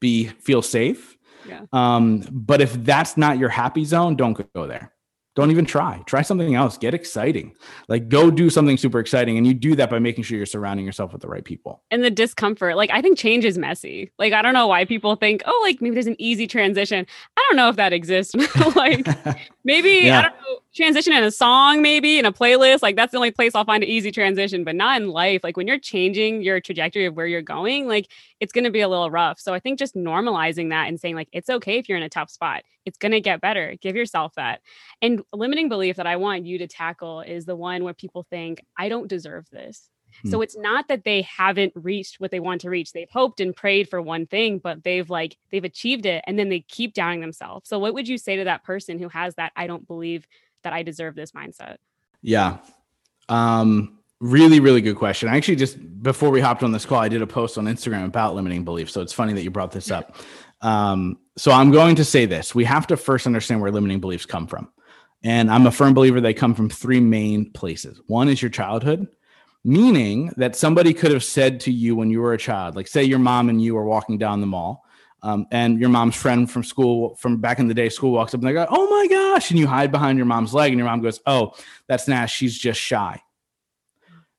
be 0.00 0.26
feel 0.26 0.62
safe. 0.62 1.16
Yeah. 1.48 1.62
Um, 1.72 2.24
but 2.30 2.60
if 2.60 2.72
that's 2.84 3.16
not 3.16 3.38
your 3.38 3.48
happy 3.48 3.84
zone, 3.84 4.16
don't 4.16 4.40
go 4.54 4.66
there. 4.66 4.92
Don't 5.36 5.52
even 5.52 5.64
try. 5.64 6.02
Try 6.06 6.22
something 6.22 6.56
else. 6.56 6.76
Get 6.76 6.92
exciting. 6.92 7.54
Like 7.88 8.08
go 8.08 8.30
do 8.32 8.50
something 8.50 8.76
super 8.76 8.98
exciting. 8.98 9.38
And 9.38 9.46
you 9.46 9.54
do 9.54 9.76
that 9.76 9.88
by 9.88 10.00
making 10.00 10.24
sure 10.24 10.36
you're 10.36 10.44
surrounding 10.44 10.84
yourself 10.84 11.12
with 11.12 11.22
the 11.22 11.28
right 11.28 11.44
people. 11.44 11.82
And 11.90 12.02
the 12.02 12.10
discomfort. 12.10 12.76
Like 12.76 12.90
I 12.90 13.00
think 13.00 13.16
change 13.16 13.44
is 13.44 13.56
messy. 13.56 14.10
Like 14.18 14.32
I 14.32 14.42
don't 14.42 14.54
know 14.54 14.66
why 14.66 14.84
people 14.84 15.14
think, 15.14 15.42
oh, 15.46 15.60
like 15.62 15.80
maybe 15.80 15.94
there's 15.94 16.08
an 16.08 16.20
easy 16.20 16.48
transition. 16.48 17.06
I 17.36 17.46
don't 17.48 17.56
know 17.56 17.68
if 17.68 17.76
that 17.76 17.92
exists. 17.92 18.34
like 18.76 19.06
maybe 19.64 20.00
yeah. 20.02 20.18
I 20.18 20.22
don't 20.22 20.34
know 20.34 20.58
transition 20.74 21.12
in 21.12 21.24
a 21.24 21.30
song, 21.30 21.82
maybe 21.82 22.18
in 22.18 22.24
a 22.24 22.32
playlist. 22.32 22.82
Like 22.82 22.96
that's 22.96 23.12
the 23.12 23.18
only 23.18 23.30
place 23.30 23.54
I'll 23.54 23.64
find 23.64 23.82
an 23.82 23.88
easy 23.88 24.12
transition, 24.12 24.64
but 24.64 24.76
not 24.76 25.00
in 25.00 25.08
life. 25.08 25.42
Like 25.42 25.56
when 25.56 25.66
you're 25.66 25.78
changing 25.78 26.42
your 26.42 26.60
trajectory 26.60 27.06
of 27.06 27.14
where 27.14 27.26
you're 27.26 27.42
going, 27.42 27.88
like 27.88 28.10
it's 28.38 28.52
going 28.52 28.64
to 28.64 28.70
be 28.70 28.80
a 28.80 28.88
little 28.88 29.10
rough. 29.10 29.40
So 29.40 29.52
I 29.52 29.58
think 29.58 29.78
just 29.78 29.94
normalizing 29.94 30.70
that 30.70 30.88
and 30.88 31.00
saying, 31.00 31.16
like, 31.16 31.28
it's 31.32 31.50
okay 31.50 31.78
if 31.78 31.88
you're 31.88 31.98
in 31.98 32.04
a 32.04 32.08
tough 32.08 32.30
spot, 32.30 32.62
it's 32.84 32.98
going 32.98 33.12
to 33.12 33.20
get 33.20 33.40
better. 33.40 33.76
Give 33.80 33.96
yourself 33.96 34.34
that. 34.36 34.60
And 35.02 35.22
limiting 35.32 35.68
belief 35.68 35.96
that 35.96 36.06
I 36.06 36.16
want 36.16 36.46
you 36.46 36.58
to 36.58 36.66
tackle 36.66 37.20
is 37.20 37.44
the 37.44 37.56
one 37.56 37.84
where 37.84 37.94
people 37.94 38.26
think, 38.30 38.64
I 38.78 38.88
don't 38.88 39.08
deserve 39.08 39.46
this. 39.50 39.88
So 40.26 40.38
hmm. 40.38 40.42
it's 40.42 40.56
not 40.56 40.88
that 40.88 41.04
they 41.04 41.22
haven't 41.22 41.72
reached 41.76 42.20
what 42.20 42.30
they 42.30 42.40
want 42.40 42.60
to 42.62 42.70
reach. 42.70 42.92
They've 42.92 43.10
hoped 43.10 43.40
and 43.40 43.54
prayed 43.54 43.88
for 43.88 44.02
one 44.02 44.26
thing, 44.26 44.58
but 44.58 44.82
they've 44.82 45.08
like 45.08 45.36
they've 45.50 45.64
achieved 45.64 46.06
it 46.06 46.24
and 46.26 46.38
then 46.38 46.48
they 46.48 46.60
keep 46.60 46.94
doubting 46.94 47.20
themselves. 47.20 47.68
So 47.68 47.78
what 47.78 47.94
would 47.94 48.08
you 48.08 48.18
say 48.18 48.36
to 48.36 48.44
that 48.44 48.64
person 48.64 48.98
who 48.98 49.08
has 49.08 49.34
that 49.36 49.52
I 49.56 49.66
don't 49.66 49.86
believe 49.86 50.26
that 50.62 50.72
I 50.72 50.82
deserve 50.82 51.14
this 51.14 51.32
mindset? 51.32 51.76
Yeah. 52.22 52.58
Um, 53.28 53.98
really, 54.20 54.60
really 54.60 54.80
good 54.80 54.96
question. 54.96 55.28
I 55.28 55.36
actually 55.36 55.56
just 55.56 55.78
before 56.02 56.30
we 56.30 56.40
hopped 56.40 56.62
on 56.62 56.72
this 56.72 56.84
call, 56.84 56.98
I 56.98 57.08
did 57.08 57.22
a 57.22 57.26
post 57.26 57.58
on 57.58 57.66
Instagram 57.66 58.04
about 58.06 58.34
limiting 58.34 58.64
beliefs. 58.64 58.92
So 58.92 59.00
it's 59.00 59.12
funny 59.12 59.32
that 59.32 59.42
you 59.42 59.50
brought 59.50 59.72
this 59.72 59.90
up. 59.90 60.16
Um, 60.60 61.18
so 61.36 61.52
I'm 61.52 61.70
going 61.70 61.96
to 61.96 62.04
say 62.04 62.26
this: 62.26 62.54
we 62.54 62.64
have 62.64 62.86
to 62.88 62.96
first 62.96 63.26
understand 63.26 63.60
where 63.60 63.70
limiting 63.70 64.00
beliefs 64.00 64.26
come 64.26 64.46
from, 64.46 64.70
and 65.22 65.50
I'm 65.50 65.66
a 65.66 65.70
firm 65.70 65.94
believer 65.94 66.20
they 66.20 66.34
come 66.34 66.54
from 66.54 66.68
three 66.68 67.00
main 67.00 67.52
places. 67.52 68.00
One 68.06 68.28
is 68.28 68.42
your 68.42 68.50
childhood, 68.50 69.08
meaning 69.64 70.32
that 70.36 70.56
somebody 70.56 70.92
could 70.92 71.12
have 71.12 71.24
said 71.24 71.60
to 71.60 71.72
you 71.72 71.96
when 71.96 72.10
you 72.10 72.20
were 72.20 72.34
a 72.34 72.38
child, 72.38 72.76
like 72.76 72.88
say 72.88 73.04
your 73.04 73.18
mom 73.18 73.48
and 73.48 73.62
you 73.62 73.74
were 73.74 73.84
walking 73.84 74.18
down 74.18 74.40
the 74.40 74.46
mall, 74.46 74.84
um, 75.22 75.46
and 75.50 75.78
your 75.78 75.88
mom's 75.88 76.16
friend 76.16 76.50
from 76.50 76.64
school 76.64 77.14
from 77.16 77.38
back 77.38 77.58
in 77.58 77.68
the 77.68 77.74
day 77.74 77.88
school 77.88 78.12
walks 78.12 78.34
up 78.34 78.40
and 78.40 78.48
they 78.48 78.52
go 78.52 78.66
oh 78.70 78.88
my 78.88 79.06
gosh 79.06 79.50
and 79.50 79.58
you 79.58 79.66
hide 79.66 79.90
behind 79.90 80.18
your 80.18 80.26
mom's 80.26 80.54
leg 80.54 80.72
and 80.72 80.78
your 80.78 80.88
mom 80.88 81.00
goes 81.00 81.20
oh 81.26 81.52
that's 81.86 82.08
nash 82.08 82.34
she's 82.34 82.56
just 82.56 82.80
shy. 82.80 83.20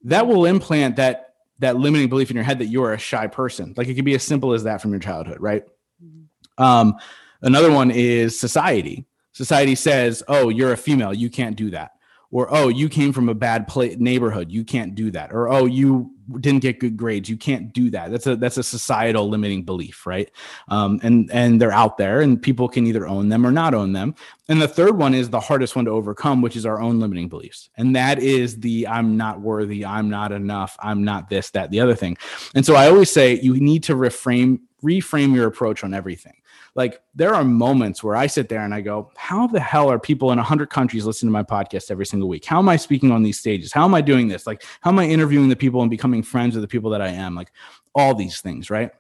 That 0.06 0.28
will 0.28 0.46
implant 0.46 0.96
that 0.96 1.36
that 1.60 1.78
limiting 1.78 2.10
belief 2.10 2.32
in 2.32 2.36
your 2.36 2.44
head 2.44 2.60
that 2.60 2.66
you're 2.66 2.94
a 2.94 2.98
shy 2.98 3.28
person. 3.28 3.74
Like 3.78 3.88
it 3.88 3.94
can 3.94 4.06
be 4.06 4.16
as 4.16 4.24
simple 4.24 4.54
as 4.54 4.64
that 4.64 4.82
from 4.82 4.92
your 4.92 5.00
childhood 5.00 5.38
right? 5.40 5.64
Mm-hmm. 6.04 6.64
um, 6.64 6.96
another 7.42 7.72
one 7.72 7.92
is 7.92 8.40
society. 8.40 9.06
Society 9.34 9.76
says 9.76 10.24
oh 10.28 10.50
you're 10.50 10.74
a 10.74 10.78
female. 10.78 11.14
You 11.14 11.30
can't 11.30 11.56
do 11.56 11.70
that. 11.72 11.92
Or 12.32 12.48
oh 12.50 12.70
you 12.70 12.90
came 12.90 13.14
from 13.14 13.30
a 13.30 13.36
bad 13.36 13.68
play- 13.68 13.98
neighborhood. 14.00 14.52
You 14.52 14.64
can't 14.64 14.96
do 14.96 15.12
that. 15.12 15.32
Or 15.34 15.50
oh 15.50 15.66
you 15.66 16.12
didn't 16.40 16.62
get 16.62 16.80
good 16.80 16.98
grades. 16.98 17.30
You 17.30 17.38
can't 17.38 17.74
do 17.74 17.90
that. 17.92 18.12
That's 18.12 18.28
a 18.28 18.36
that's 18.36 18.58
a 18.58 18.64
societal 18.64 19.30
limiting 19.30 19.64
belief 19.64 20.06
right? 20.06 20.30
Um, 20.68 21.00
and 21.04 21.30
and 21.32 21.62
they're 21.62 21.72
out 21.72 21.98
there 21.98 22.22
and 22.22 22.42
people 22.42 22.68
can 22.68 22.88
either 22.88 23.08
own 23.08 23.30
them 23.30 23.46
or 23.46 23.52
not 23.52 23.74
own 23.74 23.94
them. 23.94 24.16
And 24.48 24.62
the 24.62 24.68
third 24.68 24.98
one 24.98 25.14
is 25.14 25.30
the 25.30 25.40
hardest 25.40 25.76
one 25.76 25.86
to 25.86 25.92
overcome 25.92 26.42
which 26.42 26.56
is 26.56 26.66
our 26.66 26.82
own 26.82 27.00
limiting 27.00 27.30
beliefs. 27.30 27.70
And 27.78 27.96
that 27.96 28.20
is 28.20 28.60
the 28.60 28.88
i'm 28.88 29.18
not 29.18 29.42
worthy 29.42 29.86
i'm 29.86 30.10
not 30.10 30.32
enough 30.32 30.78
i'm 30.80 31.04
not 31.04 31.30
this 31.30 31.52
that 31.52 31.72
the 31.72 31.80
other 31.80 31.96
thing. 31.96 32.18
And 32.56 32.66
so 32.66 32.76
i 32.76 32.88
always 32.88 33.12
say 33.12 33.40
you 33.42 33.56
need 33.56 33.84
to 33.84 33.96
reframe 33.96 34.60
reframe 34.84 35.36
your 35.36 35.48
approach 35.48 35.84
on 35.84 35.94
everything 35.94 36.34
like 36.76 37.02
there 37.14 37.34
are 37.34 37.44
moments 37.44 38.04
where 38.04 38.16
I 38.16 38.28
sit 38.28 38.48
there 38.48 38.64
and 38.64 38.74
I 38.74 38.82
go, 38.82 39.12
how 39.18 39.48
the 39.48 39.60
hell 39.60 39.90
are 39.90 40.00
people 40.00 40.32
in 40.32 40.38
100 40.38 40.70
countries 40.70 41.06
listening 41.06 41.30
to 41.30 41.34
my 41.34 41.44
podcast 41.44 41.92
every 41.92 42.06
single 42.06 42.30
week? 42.30 42.46
How 42.46 42.60
am 42.60 42.70
I 42.70 42.78
speaking 42.78 43.12
on 43.12 43.24
these 43.24 43.40
stages? 43.40 43.74
How 43.74 43.84
am 43.84 43.94
I 43.94 44.02
doing 44.02 44.30
this? 44.30 44.48
Like, 44.48 44.64
how 44.80 44.92
am 44.92 45.00
I 45.00 45.08
interviewing 45.08 45.50
the 45.50 45.56
people 45.56 45.82
and 45.82 45.90
becoming 45.90 46.24
friends 46.24 46.56
with 46.56 46.62
the 46.62 46.68
people 46.68 46.92
that 46.92 47.02
I 47.02 47.10
am? 47.10 47.36
Like, 47.36 47.52
all 47.94 48.16
these 48.16 48.40
things, 48.40 48.70
right? 48.70 48.92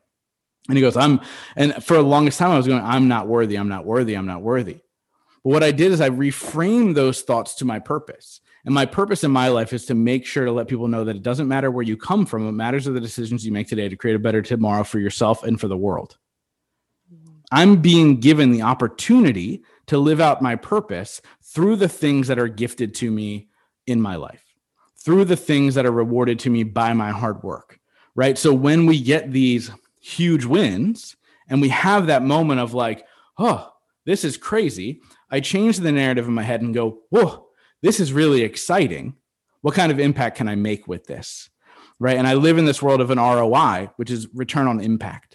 And 0.67 0.77
he 0.77 0.81
goes, 0.81 0.97
I'm, 0.97 1.21
and 1.55 1.83
for 1.83 1.95
the 1.95 2.03
longest 2.03 2.39
time, 2.39 2.51
I 2.51 2.57
was 2.57 2.67
going, 2.67 2.83
I'm 2.83 3.07
not 3.07 3.27
worthy, 3.27 3.55
I'm 3.55 3.69
not 3.69 3.85
worthy, 3.85 4.15
I'm 4.15 4.27
not 4.27 4.41
worthy. 4.41 4.79
But 5.43 5.49
what 5.49 5.63
I 5.63 5.71
did 5.71 5.91
is 5.91 6.01
I 6.01 6.09
reframed 6.09 6.93
those 6.93 7.21
thoughts 7.21 7.55
to 7.55 7.65
my 7.65 7.79
purpose. 7.79 8.41
And 8.63 8.75
my 8.75 8.85
purpose 8.85 9.23
in 9.23 9.31
my 9.31 9.47
life 9.47 9.73
is 9.73 9.85
to 9.87 9.95
make 9.95 10.25
sure 10.25 10.45
to 10.45 10.51
let 10.51 10.67
people 10.67 10.87
know 10.87 11.03
that 11.03 11.15
it 11.15 11.23
doesn't 11.23 11.47
matter 11.47 11.71
where 11.71 11.83
you 11.83 11.97
come 11.97 12.27
from. 12.27 12.47
It 12.47 12.51
matters 12.51 12.87
are 12.87 12.91
the 12.91 12.99
decisions 12.99 13.43
you 13.43 13.51
make 13.51 13.67
today 13.67 13.89
to 13.89 13.95
create 13.95 14.15
a 14.15 14.19
better 14.19 14.41
tomorrow 14.43 14.83
for 14.83 14.99
yourself 14.99 15.43
and 15.43 15.59
for 15.59 15.67
the 15.67 15.77
world. 15.77 16.17
I'm 17.51 17.81
being 17.81 18.19
given 18.19 18.51
the 18.51 18.61
opportunity 18.61 19.63
to 19.87 19.97
live 19.97 20.21
out 20.21 20.41
my 20.41 20.55
purpose 20.55 21.21
through 21.43 21.75
the 21.75 21.89
things 21.89 22.27
that 22.27 22.39
are 22.39 22.47
gifted 22.47 22.95
to 22.95 23.11
me 23.11 23.49
in 23.85 24.01
my 24.01 24.15
life, 24.15 24.43
through 25.03 25.25
the 25.25 25.35
things 25.35 25.75
that 25.75 25.85
are 25.85 25.91
rewarded 25.91 26.39
to 26.39 26.49
me 26.49 26.63
by 26.63 26.93
my 26.93 27.11
hard 27.11 27.43
work. 27.43 27.79
Right. 28.15 28.37
So 28.37 28.53
when 28.53 28.85
we 28.85 29.01
get 29.01 29.31
these 29.31 29.71
huge 30.01 30.45
wins 30.45 31.15
and 31.47 31.61
we 31.61 31.69
have 31.69 32.07
that 32.07 32.23
moment 32.23 32.59
of 32.59 32.73
like, 32.73 33.05
oh, 33.37 33.69
this 34.05 34.23
is 34.23 34.37
crazy, 34.37 35.01
I 35.29 35.39
change 35.39 35.77
the 35.77 35.91
narrative 35.91 36.27
in 36.27 36.33
my 36.33 36.43
head 36.43 36.61
and 36.61 36.73
go, 36.73 36.99
whoa, 37.09 37.47
this 37.81 37.99
is 37.99 38.13
really 38.13 38.41
exciting. 38.43 39.15
What 39.61 39.75
kind 39.75 39.91
of 39.91 39.99
impact 39.99 40.37
can 40.37 40.47
I 40.47 40.55
make 40.55 40.87
with 40.87 41.05
this? 41.05 41.49
Right. 41.99 42.17
And 42.17 42.27
I 42.27 42.33
live 42.33 42.57
in 42.57 42.65
this 42.65 42.81
world 42.81 43.01
of 43.01 43.11
an 43.11 43.19
ROI, 43.19 43.91
which 43.97 44.09
is 44.09 44.27
return 44.33 44.67
on 44.67 44.79
impact 44.79 45.30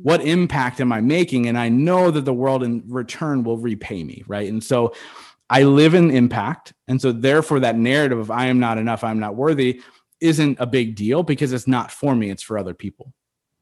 what 0.00 0.20
impact 0.20 0.80
am 0.80 0.92
I 0.92 1.00
making? 1.00 1.46
And 1.46 1.58
I 1.58 1.68
know 1.68 2.10
that 2.10 2.24
the 2.24 2.32
world 2.32 2.62
in 2.62 2.82
return 2.86 3.42
will 3.42 3.58
repay 3.58 4.04
me, 4.04 4.22
right? 4.26 4.48
And 4.48 4.62
so 4.62 4.94
I 5.50 5.62
live 5.62 5.94
in 5.94 6.10
impact. 6.10 6.72
And 6.86 7.00
so 7.00 7.12
therefore 7.12 7.60
that 7.60 7.76
narrative 7.76 8.18
of 8.18 8.30
I 8.30 8.46
am 8.46 8.58
not 8.60 8.78
enough, 8.78 9.02
I'm 9.02 9.18
not 9.18 9.34
worthy 9.34 9.82
isn't 10.20 10.58
a 10.60 10.66
big 10.66 10.94
deal 10.96 11.22
because 11.22 11.52
it's 11.52 11.68
not 11.68 11.90
for 11.90 12.14
me, 12.14 12.30
it's 12.30 12.42
for 12.42 12.58
other 12.58 12.74
people. 12.74 13.12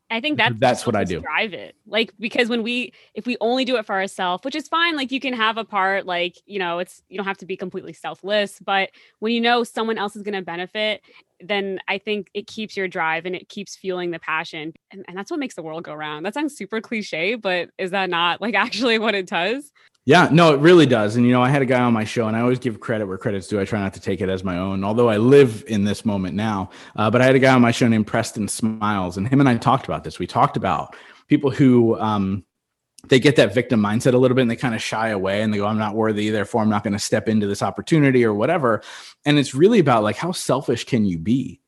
I 0.09 0.21
think 0.21 0.39
that's 0.39 0.55
that's 0.59 0.87
what 0.87 0.95
I 0.95 1.03
do. 1.03 1.21
Drive 1.21 1.53
it, 1.53 1.75
like 1.85 2.13
because 2.21 2.49
when 2.49 2.63
we 2.63 2.93
if 3.15 3.27
we 3.27 3.37
only 3.41 3.65
do 3.65 3.77
it 3.77 3.85
for 3.87 3.97
ourselves, 3.97 4.45
which 4.45 4.55
is 4.55 4.69
fine. 4.69 4.95
Like 4.95 5.11
you 5.11 5.19
can 5.19 5.35
have 5.35 5.57
a 5.57 5.65
part, 5.65 6.07
like 6.07 6.37
you 6.47 6.61
know, 6.61 6.79
it's 6.79 7.03
you 7.09 7.17
don't 7.17 7.27
have 7.27 7.39
to 7.39 7.47
be 7.47 7.57
completely 7.57 7.93
selfless. 7.93 8.61
But 8.65 8.91
when 9.19 9.33
you 9.33 9.41
know 9.41 9.65
someone 9.65 9.99
else 9.99 10.15
is 10.15 10.23
going 10.23 10.35
to 10.35 10.43
benefit, 10.43 11.03
then 11.41 11.79
I 11.89 11.99
think 11.99 12.29
it 12.35 12.47
keeps 12.47 12.77
your 12.77 12.89
drive 12.89 13.27
and 13.27 13.35
it 13.35 13.49
keeps 13.49 13.77
fueling 13.77 14.11
the 14.11 14.19
passion, 14.19 14.73
and, 14.91 15.05
and 15.09 15.17
that's 15.17 15.31
what 15.31 15.41
makes 15.41 15.55
the 15.55 15.63
world 15.63 15.85
go 15.85 15.95
round. 15.95 16.25
That 16.25 16.35
sounds 16.35 16.57
super 16.57 16.81
cliche, 16.81 17.35
but 17.35 17.71
is 17.79 17.91
that 17.91 18.11
not 18.11 18.41
like 18.41 18.55
actually 18.67 18.99
what 18.99 19.15
it 19.15 19.27
does? 19.27 19.71
Yeah, 20.07 20.29
no, 20.31 20.55
it 20.55 20.61
really 20.61 20.87
does. 20.87 21.17
And 21.17 21.27
you 21.27 21.33
know, 21.33 21.43
I 21.43 21.49
had 21.49 21.63
a 21.63 21.67
guy 21.67 21.81
on 21.81 21.93
my 21.93 22.05
show, 22.05 22.29
and 22.29 22.37
I 22.37 22.41
always 22.41 22.61
give 22.61 22.79
credit 22.79 23.07
where 23.07 23.19
credit's 23.19 23.49
due. 23.49 23.61
I 23.61 23.65
try 23.65 23.81
not 23.81 23.93
to 23.95 24.01
take 24.01 24.21
it 24.21 24.29
as 24.29 24.45
my 24.45 24.57
own, 24.57 24.85
although 24.85 25.09
I 25.09 25.17
live 25.17 25.65
in 25.67 25.85
this 25.85 26.05
moment 26.05 26.37
now. 26.37 26.71
Uh, 26.95 27.11
but 27.11 27.21
I 27.21 27.27
had 27.27 27.35
a 27.35 27.41
guy 27.41 27.53
on 27.53 27.61
my 27.61 27.73
show 27.73 27.89
named 27.89 28.07
Preston 28.07 28.47
Smiles, 28.47 29.17
and 29.17 29.27
him 29.27 29.41
and 29.41 29.49
I 29.49 29.57
talked 29.57 29.85
about 29.85 30.05
this. 30.05 30.21
We 30.21 30.27
talked 30.29 30.57
about 30.57 30.95
people 31.29 31.51
who 31.51 31.99
um, 31.99 32.45
they 33.09 33.21
get 33.21 33.37
that 33.37 33.55
victim 33.55 33.81
mindset 33.81 34.15
a 34.15 34.19
little 34.19 34.35
bit, 34.35 34.43
and 34.43 34.51
they 34.51 34.57
kind 34.57 34.75
of 34.75 34.83
shy 34.83 35.09
away, 35.09 35.43
and 35.43 35.53
they 35.53 35.59
go, 35.59 35.67
"I'm 35.67 35.79
not 35.79 35.95
worthy, 35.95 36.31
therefore 36.31 36.63
I'm 36.63 36.71
not 36.71 36.85
going 36.85 36.93
to 36.93 36.99
step 36.99 37.29
into 37.29 37.47
this 37.47 37.63
opportunity 37.63 38.25
or 38.25 38.35
whatever." 38.35 38.83
And 39.25 39.39
it's 39.39 39.55
really 39.55 39.79
about 39.79 40.03
like 40.03 40.17
how 40.17 40.33
selfish 40.33 40.85
can 40.85 41.05
you 41.05 41.19
be? 41.19 41.61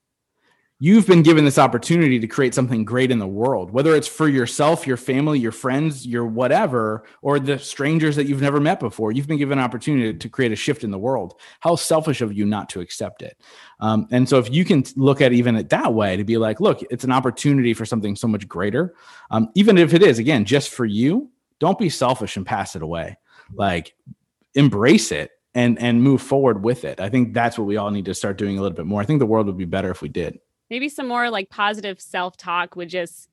You've 0.80 1.06
been 1.08 1.22
given 1.22 1.44
this 1.44 1.58
opportunity 1.58 2.20
to 2.20 2.26
create 2.28 2.54
something 2.54 2.84
great 2.84 3.10
in 3.10 3.18
the 3.18 3.26
world, 3.26 3.72
whether 3.72 3.96
it's 3.96 4.06
for 4.06 4.28
yourself, 4.28 4.86
your 4.86 4.96
family, 4.96 5.38
your 5.38 5.50
friends, 5.50 6.06
your 6.06 6.24
whatever, 6.24 7.04
or 7.20 7.40
the 7.40 7.58
strangers 7.58 8.14
that 8.14 8.26
you've 8.26 8.40
never 8.40 8.60
met 8.60 8.78
before. 8.78 9.10
You've 9.10 9.26
been 9.26 9.38
given 9.38 9.58
an 9.58 9.64
opportunity 9.64 10.16
to 10.16 10.28
create 10.28 10.52
a 10.52 10.56
shift 10.56 10.84
in 10.84 10.92
the 10.92 10.98
world. 10.98 11.40
How 11.60 11.74
selfish 11.74 12.20
of 12.20 12.32
you 12.32 12.44
not 12.44 12.68
to 12.70 12.80
accept 12.80 13.22
it. 13.22 13.40
Um, 13.80 14.06
and 14.12 14.28
so, 14.28 14.38
if 14.38 14.50
you 14.52 14.64
can 14.64 14.84
look 14.96 15.20
at 15.20 15.32
even 15.32 15.56
it 15.56 15.68
that 15.70 15.94
way, 15.94 16.16
to 16.16 16.24
be 16.24 16.36
like, 16.36 16.60
look, 16.60 16.80
it's 16.90 17.04
an 17.04 17.12
opportunity 17.12 17.74
for 17.74 17.84
something 17.84 18.14
so 18.14 18.28
much 18.28 18.46
greater, 18.46 18.94
um, 19.30 19.48
even 19.54 19.78
if 19.78 19.94
it 19.94 20.02
is 20.02 20.18
again 20.18 20.44
just 20.44 20.70
for 20.70 20.84
you. 20.84 21.30
Don't 21.60 21.78
be 21.78 21.88
selfish 21.88 22.36
and 22.36 22.46
pass 22.46 22.76
it 22.76 22.82
away. 22.82 23.18
Like, 23.52 23.94
embrace 24.54 25.10
it 25.10 25.32
and 25.54 25.76
and 25.80 26.00
move 26.00 26.22
forward 26.22 26.62
with 26.62 26.84
it. 26.84 27.00
I 27.00 27.08
think 27.08 27.34
that's 27.34 27.58
what 27.58 27.66
we 27.66 27.76
all 27.76 27.90
need 27.90 28.04
to 28.04 28.14
start 28.14 28.38
doing 28.38 28.58
a 28.58 28.62
little 28.62 28.76
bit 28.76 28.86
more. 28.86 29.00
I 29.00 29.04
think 29.04 29.18
the 29.18 29.26
world 29.26 29.46
would 29.46 29.58
be 29.58 29.64
better 29.64 29.90
if 29.90 30.02
we 30.02 30.08
did 30.08 30.38
maybe 30.70 30.88
some 30.88 31.08
more 31.08 31.30
like 31.30 31.48
positive 31.50 32.00
self-talk 32.00 32.76
would 32.76 32.88
just 32.88 33.28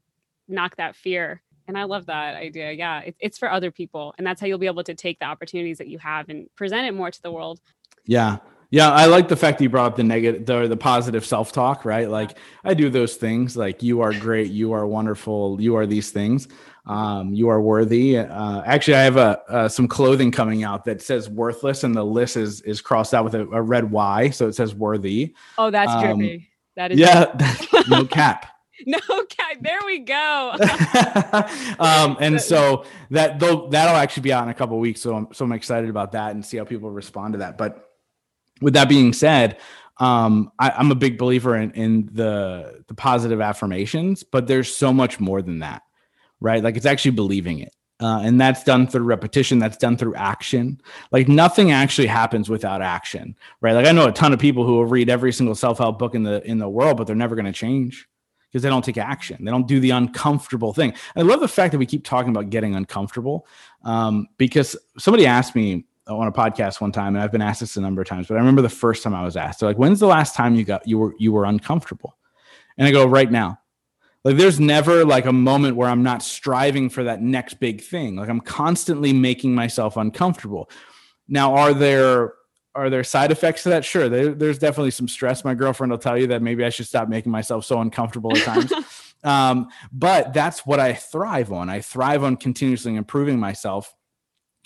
knock 0.47 0.75
that 0.77 0.95
fear 0.95 1.41
and 1.67 1.77
i 1.77 1.83
love 1.83 2.05
that 2.05 2.35
idea 2.35 2.71
yeah 2.71 2.99
it, 2.99 3.15
it's 3.19 3.37
for 3.37 3.51
other 3.51 3.71
people 3.71 4.13
and 4.17 4.25
that's 4.25 4.39
how 4.39 4.47
you'll 4.47 4.57
be 4.57 4.67
able 4.67 4.83
to 4.83 4.93
take 4.93 5.19
the 5.19 5.25
opportunities 5.25 5.77
that 5.77 5.87
you 5.87 5.97
have 5.97 6.29
and 6.29 6.47
present 6.55 6.85
it 6.85 6.93
more 6.93 7.11
to 7.11 7.21
the 7.21 7.31
world 7.31 7.59
yeah 8.05 8.37
yeah 8.69 8.91
i 8.91 9.05
like 9.05 9.27
the 9.27 9.35
fact 9.35 9.57
that 9.57 9.63
you 9.63 9.69
brought 9.69 9.87
up 9.87 9.95
the 9.95 10.03
negative 10.03 10.45
the, 10.45 10.67
the 10.67 10.77
positive 10.77 11.25
self-talk 11.25 11.85
right 11.85 12.09
like 12.09 12.37
i 12.63 12.73
do 12.73 12.89
those 12.89 13.15
things 13.15 13.57
like 13.57 13.81
you 13.81 14.01
are 14.01 14.13
great 14.13 14.51
you 14.51 14.71
are 14.71 14.85
wonderful 14.85 15.59
you 15.59 15.75
are 15.75 15.85
these 15.85 16.11
things 16.11 16.47
um, 16.87 17.33
you 17.33 17.49
are 17.49 17.61
worthy. 17.61 18.17
Uh, 18.17 18.61
actually, 18.65 18.95
I 18.95 19.01
have 19.01 19.17
a 19.17 19.41
uh, 19.49 19.67
some 19.67 19.87
clothing 19.87 20.31
coming 20.31 20.63
out 20.63 20.85
that 20.85 21.01
says 21.01 21.29
worthless, 21.29 21.83
and 21.83 21.95
the 21.95 22.03
list 22.03 22.37
is 22.37 22.61
is 22.61 22.81
crossed 22.81 23.13
out 23.13 23.23
with 23.23 23.35
a, 23.35 23.41
a 23.49 23.61
red 23.61 23.89
Y, 23.89 24.29
so 24.29 24.47
it 24.47 24.53
says 24.53 24.75
worthy. 24.75 25.33
Oh, 25.57 25.71
that's 25.71 25.91
um, 25.91 26.03
trippy. 26.19 26.47
That 26.75 26.91
is 26.91 26.99
yeah, 26.99 27.35
no 27.87 28.05
cap. 28.05 28.47
no 28.85 28.99
cap. 29.29 29.57
There 29.61 29.79
we 29.85 29.99
go. 29.99 30.55
um, 31.79 32.17
and 32.19 32.39
so 32.41 32.85
that 33.11 33.39
though 33.39 33.69
that'll 33.69 33.95
actually 33.95 34.23
be 34.23 34.33
out 34.33 34.43
in 34.43 34.49
a 34.49 34.53
couple 34.53 34.77
weeks. 34.79 35.01
So 35.01 35.15
I'm 35.15 35.27
so 35.31 35.45
I'm 35.45 35.51
excited 35.53 35.89
about 35.89 36.11
that 36.13 36.31
and 36.31 36.45
see 36.45 36.57
how 36.57 36.65
people 36.65 36.91
respond 36.91 37.33
to 37.33 37.39
that. 37.39 37.57
But 37.57 37.89
with 38.61 38.73
that 38.73 38.89
being 38.89 39.13
said, 39.13 39.57
um, 39.97 40.51
I, 40.59 40.79
am 40.79 40.91
a 40.91 40.95
big 40.95 41.17
believer 41.17 41.55
in 41.55 41.71
in 41.71 42.09
the 42.11 42.83
the 42.87 42.93
positive 42.93 43.39
affirmations, 43.39 44.23
but 44.23 44.47
there's 44.47 44.75
so 44.75 44.91
much 44.91 45.19
more 45.19 45.41
than 45.41 45.59
that, 45.59 45.83
right? 46.41 46.61
Like 46.61 46.75
it's 46.75 46.85
actually 46.85 47.11
believing 47.11 47.59
it. 47.59 47.73
Uh, 48.01 48.19
and 48.23 48.41
that's 48.41 48.61
done 48.65 48.85
through 48.85 49.03
repetition 49.03 49.57
that's 49.57 49.77
done 49.77 49.95
through 49.95 50.15
action. 50.15 50.81
Like 51.11 51.29
nothing 51.29 51.71
actually 51.71 52.07
happens 52.07 52.49
without 52.49 52.81
action 52.81 53.35
right? 53.61 53.73
Like 53.73 53.87
i 53.87 53.91
know 53.91 54.07
a 54.07 54.11
ton 54.11 54.33
of 54.33 54.39
people 54.39 54.65
who 54.65 54.73
will 54.73 54.85
read 54.85 55.09
every 55.09 55.31
single 55.31 55.55
self-help 55.55 55.97
book 55.97 56.15
in 56.15 56.23
the 56.23 56.43
in 56.45 56.57
the 56.57 56.69
world 56.69 56.97
but 56.97 57.07
they're 57.07 57.15
never 57.15 57.35
going 57.35 57.45
to 57.45 57.53
change 57.53 58.07
because 58.55 58.63
they 58.63 58.69
don't 58.69 58.85
take 58.85 58.97
action. 58.97 59.43
They 59.43 59.51
don't 59.51 59.67
do 59.67 59.81
the 59.81 59.89
uncomfortable 59.89 60.71
thing. 60.71 60.93
I 61.17 61.23
love 61.23 61.41
the 61.41 61.47
fact 61.47 61.73
that 61.73 61.77
we 61.77 61.85
keep 61.85 62.05
talking 62.05 62.29
about 62.29 62.49
getting 62.49 62.73
uncomfortable 62.73 63.45
um, 63.83 64.27
because 64.37 64.77
somebody 64.97 65.25
asked 65.25 65.55
me 65.55 65.83
on 66.07 66.27
a 66.27 66.31
podcast 66.31 66.79
one 66.79 66.91
time 66.91 67.15
and 67.15 67.23
i've 67.23 67.31
been 67.31 67.41
asked 67.41 67.61
this 67.61 67.77
a 67.77 67.81
number 67.81 67.99
of 67.99 68.07
times 68.07 68.27
but 68.27 68.35
i 68.35 68.37
remember 68.37 68.61
the 68.61 68.69
first 68.69 69.01
time 69.01 69.15
i 69.15 69.23
was 69.23 69.35
asked. 69.35 69.59
They're 69.59 69.69
like 69.69 69.79
when's 69.79 69.99
the 69.99 70.05
last 70.05 70.35
time 70.35 70.53
you 70.53 70.63
got 70.63 70.87
you 70.87 70.99
were 70.99 71.15
you 71.17 71.31
were 71.31 71.45
uncomfortable? 71.45 72.15
And 72.77 72.87
i 72.87 72.91
go 72.91 73.05
right 73.05 73.31
now 73.31 73.59
like 74.25 74.37
there's 74.37 74.59
never 74.59 75.05
like 75.05 75.27
a 75.27 75.31
moment 75.31 75.77
where 75.77 75.87
I'm 75.87 76.01
not 76.01 76.23
striving 76.23 76.89
for 76.89 77.03
that 77.03 77.21
next 77.21 77.59
big 77.59 77.81
thing. 77.81 78.15
Like 78.15 78.27
I'm 78.27 78.41
constantly 78.41 79.13
making 79.13 79.53
myself 79.53 79.97
uncomfortable. 79.97 80.69
Now, 81.27 81.53
are 81.53 81.75
there 81.75 82.33
are 82.73 82.89
there 82.89 83.03
side 83.03 83.31
effects 83.31 83.63
to 83.63 83.69
that? 83.69 83.85
Sure, 83.85 84.09
there, 84.09 84.33
there's 84.33 84.57
definitely 84.57 84.91
some 84.91 85.07
stress. 85.07 85.45
My 85.45 85.53
girlfriend 85.53 85.91
will 85.91 85.99
tell 85.99 86.17
you 86.17 86.27
that 86.27 86.41
maybe 86.41 86.65
I 86.65 86.69
should 86.69 86.87
stop 86.87 87.07
making 87.07 87.31
myself 87.31 87.65
so 87.65 87.79
uncomfortable 87.79 88.35
at 88.35 88.43
times. 88.43 88.73
um, 89.23 89.69
but 89.93 90.33
that's 90.33 90.65
what 90.65 90.79
I 90.79 90.93
thrive 90.93 91.53
on. 91.53 91.69
I 91.69 91.81
thrive 91.81 92.23
on 92.23 92.35
continuously 92.35 92.95
improving 92.95 93.39
myself 93.39 93.93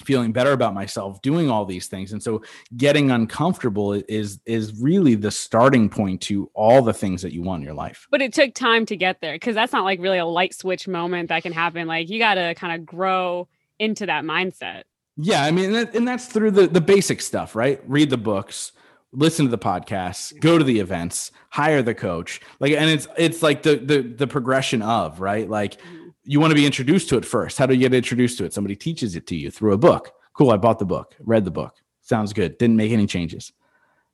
feeling 0.04 0.32
better 0.32 0.52
about 0.52 0.74
myself 0.74 1.22
doing 1.22 1.50
all 1.50 1.66
these 1.66 1.88
things. 1.88 2.14
And 2.14 2.22
so 2.22 2.42
getting 2.78 3.12
uncomfortable 3.12 3.94
is 3.94 4.40
is 4.46 4.74
really 4.82 5.16
the 5.16 5.32
starting 5.32 5.90
point 5.90 6.22
to 6.22 6.50
all 6.54 6.82
the 6.82 6.94
things 6.94 7.22
that 7.22 7.34
you 7.34 7.42
want 7.42 7.62
in 7.62 7.66
your 7.66 7.76
life. 7.76 8.08
But 8.10 8.22
it 8.22 8.34
took 8.34 8.54
time 8.54 8.86
to 8.88 8.96
get 8.96 9.22
there 9.22 9.34
because 9.34 9.56
that's 9.56 9.74
not 9.74 9.84
like 9.84 10.00
really 10.00 10.18
a 10.18 10.26
light 10.26 10.54
switch 10.54 10.88
moment 10.88 11.30
that 11.30 11.44
can 11.44 11.54
happen. 11.54 11.88
Like 11.88 12.10
you 12.10 12.20
got 12.20 12.36
to 12.36 12.56
kind 12.56 12.80
of 12.80 12.86
grow 12.86 13.48
into 13.78 14.06
that 14.06 14.24
mindset. 14.24 14.84
Yeah 15.22 15.44
i 15.44 15.52
mean 15.52 15.76
and 15.76 16.08
that's 16.08 16.28
through 16.28 16.52
the 16.52 16.68
the 16.68 16.82
basic 16.82 17.20
stuff 17.22 17.56
right? 17.56 17.82
Read 17.86 18.10
the 18.10 18.18
books 18.18 18.72
listen 19.12 19.46
to 19.46 19.50
the 19.50 19.58
podcasts 19.58 20.40
go 20.40 20.58
to 20.58 20.64
the 20.64 20.80
events 20.80 21.32
hire 21.50 21.82
the 21.82 21.96
coach. 21.96 22.40
Like 22.60 22.74
and 22.74 22.90
it's 22.90 23.08
it's 23.18 23.44
like 23.44 23.64
the 23.64 23.76
the 23.76 24.02
the 24.02 24.28
progression 24.28 24.82
of 24.82 25.20
right? 25.20 25.50
Like 25.50 25.82
mm-hmm 25.82 26.09
you 26.30 26.40
want 26.40 26.52
to 26.52 26.56
be 26.56 26.66
introduced 26.68 27.10
to 27.10 27.18
it 27.18 27.26
first. 27.26 27.58
How 27.58 27.66
do 27.66 27.74
you 27.74 27.80
get 27.80 27.92
introduced 27.92 28.38
to 28.38 28.46
it? 28.46 28.54
Somebody 28.54 28.76
teaches 28.76 29.16
it 29.16 29.26
to 29.28 29.36
you 29.36 29.50
through 29.50 29.74
a 29.74 29.80
book. 29.80 30.12
Cool. 30.34 30.52
I 30.52 30.58
bought 30.58 30.78
the 30.78 30.86
book, 30.86 31.16
read 31.22 31.44
the 31.44 31.50
book. 31.50 31.78
Sounds 32.04 32.34
good. 32.34 32.60
Didn't 32.60 32.76
make 32.76 32.92
any 32.92 33.08
changes. 33.08 33.52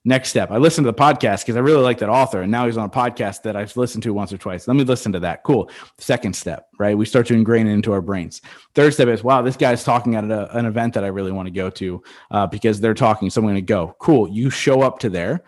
Next 0.06 0.30
step, 0.30 0.50
I 0.50 0.58
listened 0.58 0.86
to 0.86 0.92
the 0.94 0.98
podcast 0.98 1.42
because 1.42 1.58
I 1.58 1.60
really 1.60 1.82
like 1.82 1.98
that 1.98 2.08
author. 2.08 2.44
And 2.44 2.50
now 2.50 2.68
he's 2.68 2.78
on 2.78 2.86
a 2.86 2.90
podcast 2.90 3.42
that 3.42 3.58
I've 3.58 3.76
listened 3.76 4.04
to 4.04 4.14
once 4.14 4.32
or 4.32 4.38
twice. 4.38 4.66
Let 4.66 4.78
me 4.78 4.86
listen 4.86 5.12
to 5.12 5.20
that. 5.22 5.44
Cool. 5.44 5.70
Second 5.98 6.34
step, 6.38 6.70
right? 6.80 6.98
We 6.98 7.06
start 7.06 7.28
to 7.28 7.34
ingrain 7.34 7.68
it 7.68 7.74
into 7.74 7.92
our 7.92 8.02
brains. 8.02 8.42
Third 8.76 8.94
step 8.94 9.10
is, 9.10 9.22
wow, 9.22 9.42
this 9.42 9.58
guy's 9.58 9.84
talking 9.84 10.16
at 10.16 10.24
a, 10.24 10.58
an 10.58 10.68
event 10.68 10.94
that 10.94 11.04
I 11.04 11.08
really 11.08 11.34
want 11.34 11.48
to 11.48 11.52
go 11.52 11.70
to 11.72 12.02
uh, 12.32 12.48
because 12.48 12.80
they're 12.80 12.94
talking. 12.94 13.30
So 13.30 13.42
I'm 13.42 13.46
going 13.46 13.56
to 13.56 13.62
go. 13.62 13.94
Cool. 14.00 14.30
You 14.30 14.50
show 14.50 14.84
up 14.84 15.00
to 15.00 15.10
there. 15.10 15.44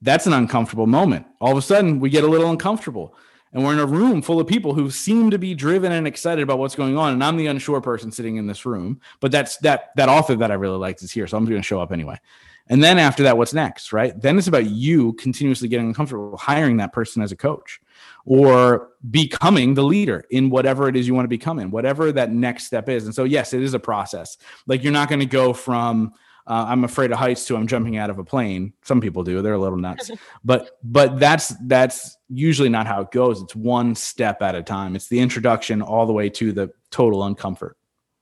That's 0.00 0.26
an 0.26 0.32
uncomfortable 0.32 0.86
moment. 0.86 1.26
All 1.42 1.52
of 1.52 1.58
a 1.58 1.62
sudden, 1.62 2.00
we 2.00 2.08
get 2.08 2.24
a 2.24 2.28
little 2.28 2.50
uncomfortable 2.50 3.14
and 3.54 3.64
we're 3.64 3.72
in 3.72 3.78
a 3.78 3.86
room 3.86 4.20
full 4.20 4.40
of 4.40 4.46
people 4.46 4.74
who 4.74 4.90
seem 4.90 5.30
to 5.30 5.38
be 5.38 5.54
driven 5.54 5.92
and 5.92 6.06
excited 6.06 6.42
about 6.42 6.58
what's 6.58 6.74
going 6.74 6.98
on. 6.98 7.12
And 7.14 7.24
i'm 7.24 7.36
the 7.36 7.46
unsure 7.46 7.80
person 7.80 8.12
sitting 8.12 8.36
in 8.36 8.46
this 8.46 8.66
room 8.66 9.00
but 9.20 9.32
that's 9.32 9.56
that 9.58 9.90
that 9.96 10.08
author 10.08 10.34
that 10.36 10.50
i 10.50 10.54
really 10.54 10.76
liked 10.76 11.02
is 11.02 11.12
here 11.12 11.26
so 11.26 11.36
i'm 11.36 11.44
going 11.46 11.56
to 11.56 11.62
show 11.62 11.80
up 11.80 11.92
anyway. 11.92 12.20
And 12.68 12.82
then 12.82 12.98
after 12.98 13.22
that 13.24 13.38
what's 13.38 13.54
next 13.54 13.92
right? 13.92 14.18
Then 14.20 14.36
it's 14.36 14.48
about 14.48 14.66
you 14.66 15.14
continuously 15.14 15.68
getting 15.68 15.86
uncomfortable 15.86 16.36
hiring 16.36 16.76
that 16.78 16.92
person 16.92 17.22
as 17.22 17.32
a 17.32 17.36
coach 17.36 17.80
or 18.26 18.90
becoming 19.10 19.74
the 19.74 19.84
leader 19.84 20.24
in 20.30 20.50
whatever 20.50 20.88
it 20.88 20.96
is 20.96 21.06
you 21.06 21.14
want 21.14 21.24
to 21.24 21.28
become 21.28 21.58
in 21.58 21.70
whatever 21.70 22.10
that 22.10 22.32
next 22.32 22.64
step 22.64 22.88
is. 22.88 23.04
And 23.04 23.14
so 23.14 23.24
yes 23.24 23.52
it 23.52 23.62
is 23.62 23.74
a 23.74 23.78
process. 23.78 24.36
Like 24.66 24.82
you're 24.82 24.92
not 24.92 25.08
going 25.08 25.20
to 25.20 25.26
go 25.26 25.52
from 25.52 26.14
uh, 26.46 26.66
I'm 26.68 26.84
afraid 26.84 27.10
of 27.10 27.18
heights 27.18 27.46
too. 27.46 27.56
I'm 27.56 27.66
jumping 27.66 27.96
out 27.96 28.10
of 28.10 28.18
a 28.18 28.24
plane. 28.24 28.74
Some 28.82 29.00
people 29.00 29.22
do. 29.22 29.40
They're 29.40 29.54
a 29.54 29.58
little 29.58 29.78
nuts, 29.78 30.10
but 30.44 30.78
but 30.82 31.18
that's 31.18 31.54
that's 31.66 32.18
usually 32.28 32.68
not 32.68 32.86
how 32.86 33.00
it 33.02 33.10
goes. 33.10 33.40
It's 33.40 33.56
one 33.56 33.94
step 33.94 34.42
at 34.42 34.54
a 34.54 34.62
time. 34.62 34.94
It's 34.94 35.08
the 35.08 35.20
introduction 35.20 35.80
all 35.80 36.06
the 36.06 36.12
way 36.12 36.28
to 36.30 36.52
the 36.52 36.70
total 36.90 37.20
uncomfort. 37.20 37.72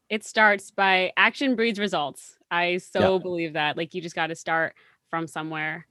It 0.08 0.24
starts 0.24 0.70
by 0.70 1.12
action 1.16 1.56
breeds 1.56 1.78
results. 1.78 2.36
I 2.50 2.76
so 2.76 3.14
yep. 3.14 3.22
believe 3.22 3.54
that. 3.54 3.76
Like 3.76 3.94
you 3.94 4.00
just 4.00 4.14
got 4.14 4.28
to 4.28 4.36
start 4.36 4.74
from 5.08 5.26
somewhere. 5.26 5.86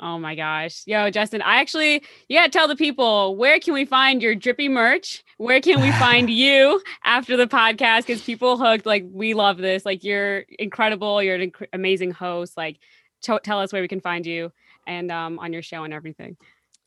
Oh 0.00 0.18
my 0.18 0.34
gosh. 0.34 0.82
Yo, 0.86 1.10
Justin, 1.10 1.42
I 1.42 1.56
actually, 1.60 2.02
yeah, 2.28 2.46
tell 2.48 2.66
the 2.66 2.76
people 2.76 3.36
where 3.36 3.60
can 3.60 3.74
we 3.74 3.84
find 3.84 4.22
your 4.22 4.34
drippy 4.34 4.68
merch? 4.68 5.22
Where 5.36 5.60
can 5.60 5.80
we 5.80 5.92
find 5.92 6.30
you 6.30 6.82
after 7.04 7.36
the 7.36 7.46
podcast? 7.46 8.06
Because 8.06 8.22
people 8.22 8.56
hooked, 8.56 8.86
like, 8.86 9.04
we 9.12 9.34
love 9.34 9.58
this. 9.58 9.84
Like, 9.84 10.02
you're 10.02 10.44
incredible. 10.58 11.22
You're 11.22 11.36
an 11.36 11.50
inc- 11.50 11.68
amazing 11.74 12.12
host. 12.12 12.56
Like, 12.56 12.78
t- 13.22 13.38
tell 13.42 13.60
us 13.60 13.72
where 13.74 13.82
we 13.82 13.88
can 13.88 14.00
find 14.00 14.24
you 14.24 14.52
and 14.86 15.12
um, 15.12 15.38
on 15.38 15.52
your 15.52 15.62
show 15.62 15.84
and 15.84 15.92
everything. 15.92 16.38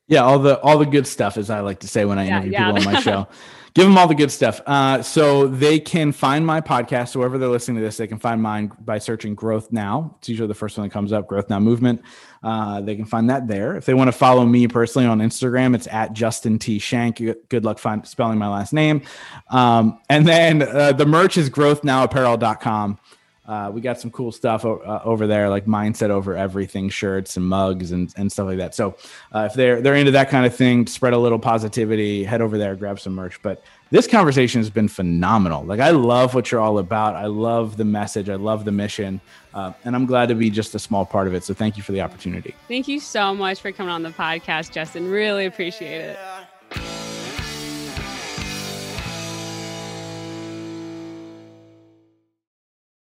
Yeah, 0.08 0.24
all 0.24 0.39
the 0.39 0.60
all 0.60 0.78
the 0.78 0.86
good 0.86 1.08
stuff, 1.08 1.38
as 1.38 1.50
I 1.50 1.62
like 1.62 1.80
to 1.80 1.88
say 1.88 2.06
when 2.06 2.20
I 2.20 2.28
interview 2.28 2.52
yeah, 2.52 2.68
yeah. 2.68 2.74
people 2.74 2.88
on 2.88 2.94
my 2.94 3.02
show. 3.02 3.28
Give 3.74 3.86
them 3.86 3.98
all 3.98 4.08
the 4.08 4.13
good 4.13 4.30
stuff. 4.30 4.62
Uh, 4.68 5.02
so 5.02 5.48
they 5.48 5.80
can 5.80 6.12
find 6.12 6.46
my 6.46 6.62
podcast, 6.62 7.13
whoever 7.13 7.39
they're 7.39 7.50
listening 7.50 7.78
to 7.78 7.84
this, 7.84 7.98
they 7.98 8.06
can 8.06 8.20
find 8.20 8.39
mine 8.39 8.72
by 8.80 9.00
searching 9.00 9.34
Growth 9.34 9.72
Now. 9.72 10.16
It's 10.20 10.30
usually 10.30 10.48
the 10.48 10.54
first 10.54 10.78
one 10.78 10.88
that 10.88 10.94
comes 10.94 11.12
up, 11.12 11.28
Growth 11.28 11.50
Now 11.50 11.60
Movement. 11.60 12.04
Uh, 12.44 12.82
they 12.82 12.96
can 12.96 13.06
find 13.06 13.32
that 13.32 13.48
there. 13.48 13.76
If 13.76 13.86
they 13.86 13.96
want 13.96 14.10
to 14.10 14.12
follow 14.12 14.46
me 14.46 14.68
personally 14.68 15.08
on 15.08 15.20
Instagram, 15.20 15.74
it's 15.74 15.88
at 15.88 16.13
Justin 16.13 16.60
T 16.60 16.78
Shank. 16.78 17.18
Good 17.18 17.66
luck 17.66 17.80
find, 17.80 18.08
spelling 18.08 18.38
my 18.38 18.48
last 18.48 18.74
name. 18.74 19.02
Um, 19.50 20.00
and 20.08 20.28
then 20.28 20.62
uh, 20.62 20.92
the 20.92 21.08
merch 21.08 21.38
is 21.38 21.50
growthnowapparel.com. 21.50 23.00
Uh, 23.45 23.69
we 23.73 23.82
got 23.82 23.99
some 23.99 24.10
cool 24.10 24.32
stuff 24.32 24.63
o- 24.63 24.77
uh, 24.77 25.01
over 25.03 25.27
there, 25.27 25.49
like 25.49 25.65
mindset 25.65 26.10
over 26.10 26.38
everything 26.38 26.88
shirts 26.88 27.36
and 27.36 27.45
mugs 27.45 27.91
and, 27.91 28.13
and 28.15 28.32
stuff 28.32 28.47
like 28.47 28.58
that. 28.58 28.73
So 28.73 28.95
uh, 29.36 29.47
if 29.49 29.53
they're 29.53 29.82
they're 29.82 29.95
into 29.95 30.12
that 30.12 30.29
kind 30.29 30.45
of 30.45 30.56
thing, 30.56 30.88
spread 30.88 31.13
a 31.13 31.17
little 31.17 31.39
positivity, 31.39 32.23
head 32.23 32.41
over 32.41 32.58
there, 32.58 32.75
grab 32.75 32.99
some 33.01 33.13
merch. 33.13 33.41
But 33.41 33.62
this 33.91 34.08
conversation 34.08 34.62
has 34.62 34.69
been 34.69 34.88
phenomenal. 34.88 35.63
Like 35.65 35.82
I 35.82 35.89
love 35.89 36.34
what 36.34 36.51
you're 36.51 36.62
all 36.62 36.79
about. 36.79 37.15
I 37.15 37.25
love 37.25 37.75
the 37.75 37.86
message. 37.86 38.29
I 38.29 38.36
love 38.36 38.63
the 38.63 38.71
mission. 38.71 39.19
Uh, 39.53 39.73
and 39.84 39.93
I'm 39.95 40.06
glad 40.06 40.29
to 40.29 40.36
be 40.36 40.49
just 40.49 40.73
a 40.73 40.79
small 40.79 41.06
part 41.06 41.27
of 41.27 41.34
it. 41.34 41.43
So 41.43 41.53
thank 41.53 41.75
you 41.75 41.84
for 41.84 41.91
the 41.91 42.01
opportunity. 42.01 42.56
Thank 42.67 42.88
you 42.88 42.99
so 42.99 43.36
much 43.36 43.60
for 43.62 43.71
coming 43.71 43.91
on 43.91 44.03
the 44.03 44.10
podcast, 44.10 44.71
Justin. 44.71 45.10
Really 45.10 45.45
appreciate 45.45 45.99
it. 46.01 46.17